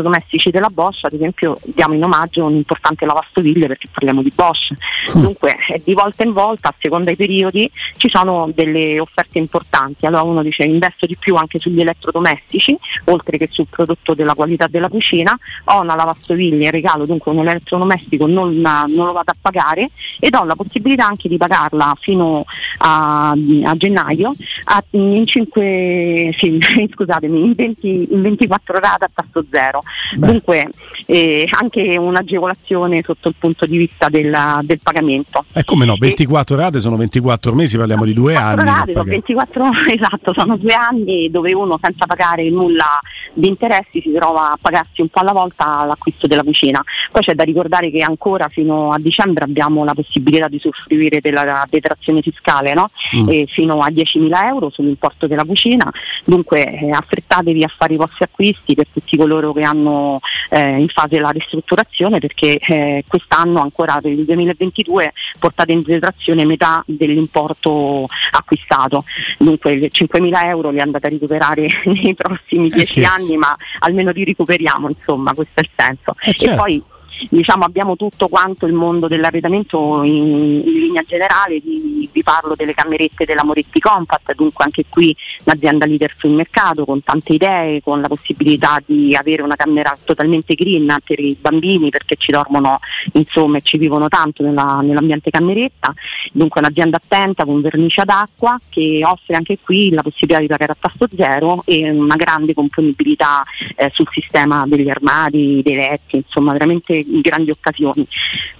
della 0.52 0.70
Bosch 0.70 1.04
ad 1.06 1.14
esempio 1.14 1.58
diamo 1.64 1.94
in 1.94 2.04
omaggio 2.04 2.46
un 2.46 2.54
importante 2.54 3.06
lavastoviglie 3.06 3.68
perché 3.68 3.88
parliamo 3.92 4.22
di 4.22 4.32
Bosch. 4.34 4.74
Mm. 5.16 5.22
dunque 5.22 5.58
di 5.84 5.94
volta 5.94 6.24
in 6.24 6.34
volta 6.34 6.70
a 6.70 6.76
seconda 6.78 7.06
dei 7.06 7.16
periodi 7.16 7.70
ci 7.98 8.10
sono 8.10 8.50
delle 8.54 9.00
offerte 9.00 9.38
importanti. 9.38 10.06
Allora 10.06 10.24
uno 10.24 10.42
dice 10.42 10.64
investo 10.64 11.06
di 11.06 11.16
più 11.18 11.36
anche 11.36 11.60
sugli 11.60 11.82
elettrodomestici 11.82 12.78
oltre 13.06 13.38
che 13.38 13.48
sul 13.52 13.68
prodotto 13.70 14.14
della 14.14 14.34
qualità 14.34 14.68
della 14.68 14.90
cucina. 14.90 15.38
Ho 15.66 15.82
una 15.82 15.96
lavastoviglie 15.96 16.66
in 16.66 16.72
regalo 16.72 17.06
dunque 17.06 17.32
un 17.32 17.40
elettrodomestico 17.40 18.28
non, 18.28 18.56
non 18.60 19.06
lo 19.06 19.12
vado 19.12 19.32
a 19.32 19.36
pagare 19.40 19.90
ed 20.20 20.34
ho 20.36 20.44
la 20.44 20.56
possibilità 20.56 21.06
anche 21.06 21.30
di 21.30 21.38
pagarla 21.38 21.96
fino 22.00 22.46
a, 22.78 23.32
a 23.32 23.76
gennaio 23.78 24.32
a, 24.66 24.84
in, 24.92 25.26
5, 25.26 26.36
sì, 26.38 26.60
scusatemi, 26.94 27.44
in, 27.44 27.54
20, 27.54 28.08
in 28.12 28.22
24 28.22 28.80
rate 28.80 29.06
a 29.06 29.10
tasso 29.14 29.46
zero 29.50 29.82
Beh. 30.16 30.28
dunque 30.28 30.70
eh, 31.06 31.48
anche 31.50 31.98
un'agevolazione 31.98 33.02
sotto 33.06 33.30
il 33.30 33.36
punto 33.38 33.66
di 33.66 33.78
vista 33.78 34.10
del, 34.10 34.60
del 34.62 34.80
pagamento 34.82 35.46
eh 35.54 35.64
come 35.64 35.86
no, 35.86 35.96
24 35.98 36.56
e, 36.56 36.60
rate 36.60 36.80
sono 36.80 36.96
24 36.96 37.54
mesi, 37.54 37.78
parliamo 37.78 38.06
di 38.06 38.14
due 38.14 38.36
anni. 38.36 38.64
Rate 38.64 38.94
sono 38.94 39.04
24, 39.04 39.70
esatto, 39.94 40.34
sono 40.34 40.58
due 40.58 40.74
anni 40.74 41.30
dove 41.30 41.54
uno 41.54 41.78
senza 41.82 42.06
pagare 42.06 42.50
nulla 42.50 43.00
di 43.34 43.48
interessi 43.48 44.02
si 44.02 44.12
trova 44.14 44.52
a 44.52 44.58
pagarsi 44.60 45.02
un 45.02 45.10
po' 45.10 45.20
alla 45.20 45.34
volta 45.34 45.84
l'acquisto 45.86 46.28
della 46.28 46.44
cucina. 46.44 46.84
Poi 47.12 47.22
c'è 47.22 47.34
da 47.34 47.44
ricordare 47.44 47.92
che 47.92 48.02
ancora 48.02 48.48
fino 48.50 48.92
a 48.92 49.00
dicembre 49.00 49.44
abbiamo 49.44 49.84
la 49.84 49.94
possibilità 49.94 50.48
di 50.48 50.60
soffrire 50.60 51.20
della 51.20 51.66
detrazione 51.70 52.22
fiscale 52.22 52.74
no? 52.74 52.90
mm. 53.18 53.44
fino 53.48 53.82
a 53.82 53.90
10.000 53.90 54.46
euro 54.48 54.70
sull'importo 54.70 55.28
della 55.28 55.44
cucina, 55.44 55.92
dunque 56.24 56.66
eh, 56.66 56.92
affrettatevi 56.92 57.64
a 57.64 57.72
fare 57.76 57.94
i 57.94 57.98
vostri 57.98 58.24
acquisti 58.24 58.76
per 58.76 58.88
tutti 58.92 59.18
coloro 59.18 59.54
che 59.54 59.64
hanno 59.64 59.75
eh, 60.50 60.80
in 60.80 60.88
fase 60.88 61.20
la 61.20 61.30
ristrutturazione 61.30 62.20
perché 62.20 62.58
eh, 62.58 63.04
quest'anno 63.08 63.60
ancora 63.62 64.00
per 64.02 64.12
il 64.12 64.26
2022 64.26 65.14
portate 65.40 65.72
in 65.72 65.82
detrazione 65.82 66.46
metà 66.46 66.84
dell'importo 66.86 68.08
acquistato, 68.32 69.04
dunque 69.38 69.76
5.000 69.76 70.48
euro 70.48 70.70
li 70.70 70.80
andate 70.80 71.08
a 71.08 71.10
recuperare 71.10 71.68
nei 71.86 72.16
prossimi 72.16 72.70
10 72.70 73.00
eh, 73.00 73.06
anni 73.06 73.38
ma 73.38 73.56
almeno 73.80 74.12
li 74.12 74.24
recuperiamo 74.24 74.90
insomma 74.90 75.34
questo 75.34 75.60
è 75.60 75.62
il 75.62 75.70
senso. 75.76 76.16
Eh, 76.22 76.34
certo. 76.34 76.94
Diciamo, 77.30 77.64
abbiamo 77.64 77.96
tutto 77.96 78.28
quanto 78.28 78.66
il 78.66 78.74
mondo 78.74 79.08
dell'arredamento 79.08 80.04
in, 80.04 80.62
in 80.66 80.80
linea 80.80 81.02
generale, 81.06 81.60
vi, 81.60 82.10
vi, 82.12 82.24
parlo 82.24 82.56
delle 82.56 82.74
camerette 82.74 83.26
della 83.26 83.44
Moretti 83.44 83.80
Compact, 83.80 84.34
dunque 84.34 84.64
anche 84.66 84.86
qui 84.90 85.16
un'azienda 85.46 85.86
leader 85.86 86.14
sul 86.18 86.32
mercato 86.32 86.86
con 86.86 87.04
tante 87.04 87.34
idee, 87.34 87.82
con 87.82 88.02
la 88.02 88.08
possibilità 88.08 88.82
di 88.86 89.16
avere 89.16 89.42
una 89.42 89.56
camera 89.56 89.96
totalmente 90.04 90.56
green 90.56 90.96
per 91.04 91.20
i 91.20 91.38
bambini 91.40 91.90
perché 91.90 92.16
ci 92.18 92.32
dormono 92.32 92.80
insomma 93.14 93.58
e 93.58 93.62
ci 93.62 93.78
vivono 93.78 94.08
tanto 94.08 94.44
nella, 94.44 94.80
nell'ambiente 94.82 95.30
cameretta, 95.30 95.94
dunque 96.32 96.62
un'azienda 96.62 96.98
attenta 96.98 97.46
con 97.46 97.62
vernice 97.62 98.02
ad 98.02 98.10
acqua 98.10 98.60
che 98.70 99.02
offre 99.04 99.36
anche 99.36 99.58
qui 99.62 99.92
la 99.92 100.02
possibilità 100.02 100.40
di 100.40 100.48
pagare 100.48 100.72
a 100.74 100.78
tasso 100.80 101.08
zero 101.16 101.64
e 101.66 101.90
una 101.90 102.16
grande 102.16 102.54
componibilità 102.54 103.44
eh, 103.76 103.90
sul 103.94 104.08
sistema 104.12 104.66
degli 104.68 104.90
armadi, 104.90 105.62
dei 105.64 105.76
letti, 105.76 106.18
insomma 106.18 106.52
veramente 106.52 107.04
grandi 107.22 107.52
occasioni. 107.52 108.08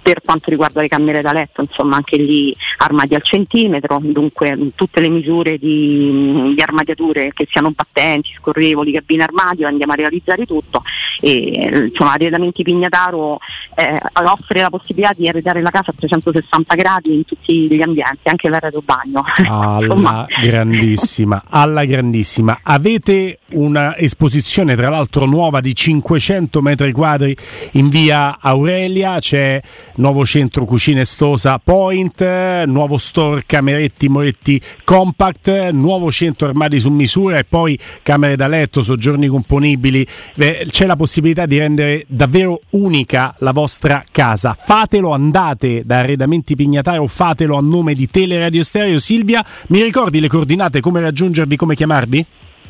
Per 0.00 0.20
quanto 0.24 0.50
riguarda 0.50 0.80
le 0.80 0.88
camere 0.88 1.20
da 1.20 1.32
letto, 1.32 1.62
insomma 1.62 1.96
anche 1.96 2.16
lì 2.16 2.54
armadi 2.78 3.14
al 3.14 3.22
centimetro, 3.22 4.00
dunque 4.02 4.56
tutte 4.74 5.00
le 5.00 5.08
misure 5.08 5.58
di, 5.58 6.52
di 6.54 6.62
armadiature 6.62 7.32
che 7.32 7.46
siano 7.50 7.72
battenti, 7.72 8.34
scorrevoli, 8.38 8.92
cabine 8.92 9.24
armadio, 9.24 9.66
andiamo 9.66 9.92
a 9.92 9.96
realizzare 9.96 10.46
tutto 10.46 10.82
e 11.20 11.88
insomma 11.88 12.12
Arredamenti 12.12 12.62
Pignataro 12.62 13.38
eh, 13.74 14.00
offre 14.24 14.60
la 14.60 14.70
possibilità 14.70 15.12
di 15.16 15.28
arredare 15.28 15.60
la 15.60 15.70
casa 15.70 15.90
a 15.90 15.94
360 15.96 16.74
gradi 16.74 17.14
in 17.14 17.24
tutti 17.24 17.66
gli 17.68 17.82
ambienti, 17.82 18.28
anche 18.28 18.48
l'arredo 18.48 18.82
bagno. 18.84 19.24
Alla 19.48 20.26
grandissima, 20.40 21.42
alla 21.48 21.84
grandissima. 21.84 22.60
Avete 22.62 23.38
una 23.52 23.96
esposizione 23.96 24.74
tra 24.74 24.88
l'altro 24.88 25.24
nuova 25.24 25.60
di 25.60 25.74
500 25.74 26.60
metri 26.60 26.92
quadri 26.92 27.36
in 27.72 27.88
via 27.88 28.38
Aurelia, 28.40 29.18
c'è 29.18 29.60
nuovo 29.96 30.24
centro 30.24 30.64
cucine 30.64 31.04
Stosa 31.04 31.60
Point, 31.62 32.64
nuovo 32.66 32.98
store 32.98 33.44
Cameretti 33.46 34.08
Moretti 34.08 34.60
Compact, 34.84 35.70
nuovo 35.70 36.10
centro 36.10 36.48
armadi 36.48 36.80
su 36.80 36.90
misura 36.90 37.38
e 37.38 37.44
poi 37.44 37.78
camere 38.02 38.36
da 38.36 38.48
letto, 38.48 38.82
soggiorni 38.82 39.28
componibili. 39.28 40.06
C'è 40.34 40.86
la 40.86 40.96
possibilità 40.96 41.46
di 41.46 41.58
rendere 41.58 42.04
davvero 42.08 42.60
unica 42.70 43.34
la 43.38 43.52
vostra 43.52 44.04
casa. 44.10 44.56
Fatelo, 44.58 45.10
andate 45.12 45.82
da 45.84 45.98
Arredamenti 45.98 46.56
Pignataro, 46.56 47.06
fatelo 47.06 47.56
a 47.56 47.60
nome 47.60 47.94
di 47.94 48.08
Teleradio 48.08 48.62
Stereo. 48.62 48.98
Silvia, 48.98 49.44
mi 49.68 49.82
ricordi 49.82 50.20
le 50.20 50.28
coordinate, 50.28 50.80
come 50.80 51.00
raggiungervi, 51.00 51.56
come 51.56 51.74
chiamarvi? 51.74 52.26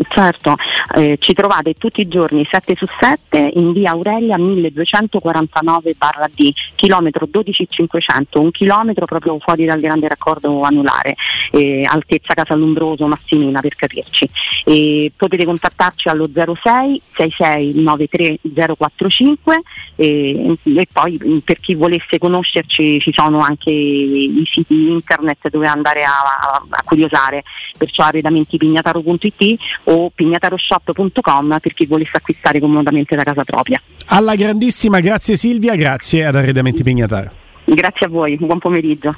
Certo, 0.09 0.57
eh, 0.95 1.17
ci 1.19 1.33
trovate 1.33 1.75
tutti 1.75 2.03
i 2.03 2.09
giorni 2.09 2.47
7 2.49 2.75
su 2.77 2.87
7 3.01 3.53
in 3.55 3.73
via 3.73 3.93
Aurelia 3.93 4.37
1249 4.37 5.95
barra 5.97 6.29
D, 6.33 6.53
chilometro 6.75 7.27
12500, 7.27 8.41
un 8.41 8.51
chilometro 8.51 9.07
proprio 9.07 9.39
fuori 9.39 9.65
dal 9.65 9.81
grande 9.81 10.09
raccordo 10.09 10.61
anulare, 10.63 11.15
eh, 11.51 11.87
altezza 11.89 12.35
Casa 12.35 12.55
Lumbroso 12.55 13.07
Massimina 13.07 13.61
per 13.61 13.75
capirci. 13.75 14.29
E 14.65 15.13
potete 15.17 15.47
contattarci 15.47 16.09
allo 16.09 16.29
06 16.31 17.01
66 17.15 17.83
93 17.83 18.39
045 18.77 19.63
e, 19.97 20.57
poi 20.93 21.43
per 21.43 21.59
chi 21.59 21.75
volesse 21.75 22.19
conoscerci 22.19 23.01
ci 23.01 23.13
sono 23.15 23.41
anche 23.41 23.71
i 23.71 24.47
siti 24.51 24.91
internet 24.91 25.49
dove 25.49 25.67
andare 25.67 26.05
a, 26.05 26.11
a, 26.11 26.63
a 26.69 26.83
curiosare, 26.85 27.45
perciò 27.79 28.03
arredamentipignataro.it 28.05 29.85
o 29.89 30.11
pignataroshop.com 30.15 31.59
per 31.61 31.75
chi 31.75 31.87
volesse 31.87 32.17
acquistare 32.17 32.61
comodamente 32.61 33.15
da 33.17 33.23
casa 33.23 33.45
propria. 33.45 33.81
Alla 34.07 34.35
grandissima 34.35 35.01
grazie 35.01 35.37
Silvia, 35.37 35.75
grazie 35.75 36.25
ad 36.27 36.37
Arredamenti 36.37 36.83
Pignataro. 36.83 37.31
Grazie 37.65 38.07
a 38.07 38.09
voi, 38.09 38.37
buon 38.37 38.59
pomeriggio. 38.59 39.15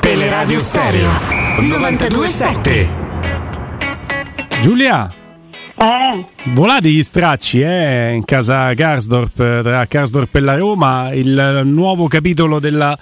Teleradio 0.00 0.58
Stereo 0.60 1.10
927 1.58 2.88
Giulia, 4.60 5.12
Eh, 5.78 6.26
volate 6.54 6.88
gli 6.88 7.02
stracci 7.02 7.60
eh, 7.60 8.12
in 8.12 8.24
casa 8.24 8.72
Karsdorp, 8.72 9.62
tra 9.62 9.84
Karsdorp 9.86 10.34
e 10.34 10.40
la 10.40 10.56
Roma, 10.56 11.10
il 11.12 11.62
nuovo 11.64 12.06
capitolo 12.08 12.58
della 12.60 12.96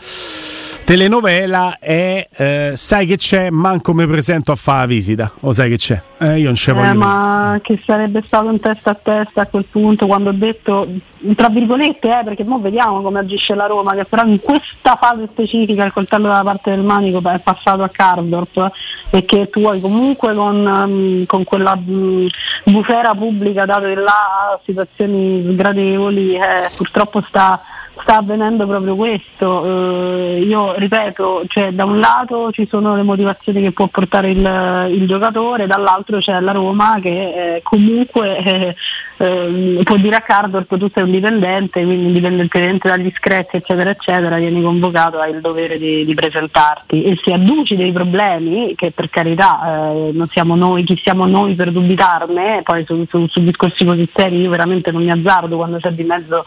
telenovela 0.85 1.79
è 1.81 2.29
eh, 2.37 2.73
Sai 2.75 3.07
che 3.07 3.17
c'è, 3.17 3.51
manco 3.51 3.95
mi 3.95 4.07
presento 4.07 4.53
a 4.53 4.55
fare 4.55 4.81
la 4.81 4.87
visita, 4.87 5.33
o 5.41 5.53
sai 5.53 5.71
che 5.71 5.77
c'è? 5.77 6.03
Eh, 6.19 6.39
io 6.39 6.47
non 6.47 6.55
ce 6.55 6.73
voglio 6.73 6.91
eh, 6.91 6.95
ma 6.95 7.59
che 7.63 7.81
sarebbe 7.83 8.23
stato 8.25 8.49
un 8.49 8.61
testa 8.61 8.91
a 8.91 8.95
testa 8.95 9.43
a 9.43 9.47
quel 9.47 9.65
punto 9.65 10.07
quando 10.07 10.31
ho 10.31 10.33
detto, 10.33 10.87
tra 11.35 11.49
virgolette, 11.49 12.21
eh, 12.21 12.23
perché 12.25 12.45
ora 12.47 12.59
vediamo 12.59 13.03
come 13.03 13.21
agisce 13.21 13.55
la 13.55 13.67
Roma, 13.67 13.95
che 13.95 14.05
però 14.05 14.25
in 14.25 14.41
questa 14.41 14.97
fase 14.97 15.29
specifica 15.31 15.85
il 15.85 15.93
coltello 15.93 16.29
dalla 16.29 16.43
parte 16.43 16.71
del 16.71 16.83
manico 16.83 17.21
è 17.29 17.39
passato 17.41 17.83
a 17.83 17.89
Cardorp 17.89 18.71
e 19.11 19.25
che 19.25 19.49
tu 19.51 19.67
hai 19.67 19.81
comunque 19.81 20.35
con, 20.35 20.67
ehm, 20.67 21.27
con 21.27 21.45
quella 21.45 21.75
mh, 21.75 22.27
bufera 22.65 23.15
pubblica 23.15 23.65
dato 23.65 23.87
che 23.87 23.95
là 23.95 24.59
situazioni 24.65 25.43
sgradevoli, 25.53 26.37
eh, 26.37 26.71
purtroppo 26.77 27.25
sta 27.27 27.61
sta 28.05 28.19
avvenendo 28.19 28.67
proprio 28.67 28.95
questo. 28.95 29.65
Eh, 29.65 30.43
io 30.43 30.75
ripeto, 30.77 31.45
cioè, 31.49 31.73
da 31.73 31.87
un 31.87 31.99
lato 31.99 32.53
ci 32.53 32.67
sono 32.71 32.95
le 32.95 33.03
motivazioni 33.03 33.63
che 33.63 33.73
può 33.73 33.87
portare 33.87 34.31
il, 34.31 34.91
il 34.91 35.07
giocatore, 35.07 35.67
dall'altro 35.67 36.19
c'è 36.19 36.39
la 36.39 36.53
Roma 36.53 36.99
che 37.01 37.55
eh, 37.57 37.63
comunque 37.63 38.37
eh, 38.45 38.77
eh, 39.17 39.81
può 39.83 39.97
dire 39.97 40.17
a 40.17 40.21
Cardorp 40.21 40.77
tu 40.77 40.91
sei 40.93 41.05
un 41.05 41.11
dipendente, 41.11 41.83
quindi 41.83 42.07
indipendentemente 42.07 42.89
dagli 42.89 43.11
screzi 43.17 43.57
eccetera 43.57 43.91
eccetera 43.91 44.37
vieni 44.37 44.63
convocato, 44.63 45.19
hai 45.19 45.33
il 45.33 45.41
dovere 45.41 45.79
di, 45.79 46.05
di 46.05 46.15
presentarti 46.15 47.05
e 47.05 47.19
se 47.23 47.33
adduci 47.33 47.75
dei 47.75 47.91
problemi, 47.91 48.75
che 48.77 48.91
per 48.91 49.09
carità 49.09 49.61
eh, 49.65 50.11
non 50.13 50.29
siamo 50.29 50.55
noi, 50.57 50.85
chi 50.85 51.01
siamo 51.03 51.25
noi 51.25 51.55
per 51.55 51.73
dubitarne, 51.73 52.61
poi 52.63 52.85
su, 52.85 53.07
su, 53.09 53.27
su 53.29 53.43
discorsi 53.43 53.85
così 53.87 54.07
seri 54.15 54.43
io 54.43 54.51
veramente 54.51 54.91
non 54.93 55.03
mi 55.03 55.11
azzardo 55.11 55.57
quando 55.57 55.79
c'è 55.79 55.91
di 55.91 56.05
mezzo 56.05 56.45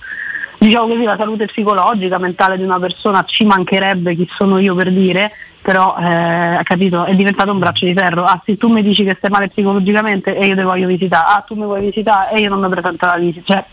diciamo 0.58 0.88
così, 0.88 1.04
la 1.04 1.18
salute 1.18 1.46
psicologica, 1.46 2.18
mentale 2.18 2.58
di 2.58 2.64
una 2.64 2.80
persona 2.80 3.24
ci 3.26 3.46
mancherebbe 3.46 4.16
chi 4.16 4.28
sono 4.36 4.60
io 4.60 4.76
per 4.76 4.92
dire, 4.92 5.32
però 5.62 5.96
eh, 6.00 6.60
capito, 6.64 7.06
è 7.06 7.16
diventato 7.16 7.52
un 7.52 7.60
braccio 7.60 7.86
di 7.86 7.94
ferro. 7.94 8.24
Ah 8.24 8.42
sì, 8.46 8.58
tu 8.58 8.70
mi 8.70 8.82
dici 8.82 9.04
che 9.04 9.16
stai 9.18 9.30
male 9.30 9.50
psicologicamente 9.50 10.36
e 10.36 10.48
io 10.48 10.56
ti 10.56 10.62
voglio 10.62 10.88
visitare, 10.88 11.26
ah 11.28 11.42
tu 11.42 11.56
mi 11.56 11.64
vuoi 11.64 11.82
visitare 11.82 12.36
e 12.36 12.40
io 12.42 12.50
non 12.50 12.62
mi 12.62 12.70
presento 12.70 13.06
alla 13.06 13.18
visita. 13.18 13.54
Cioè, 13.54 13.66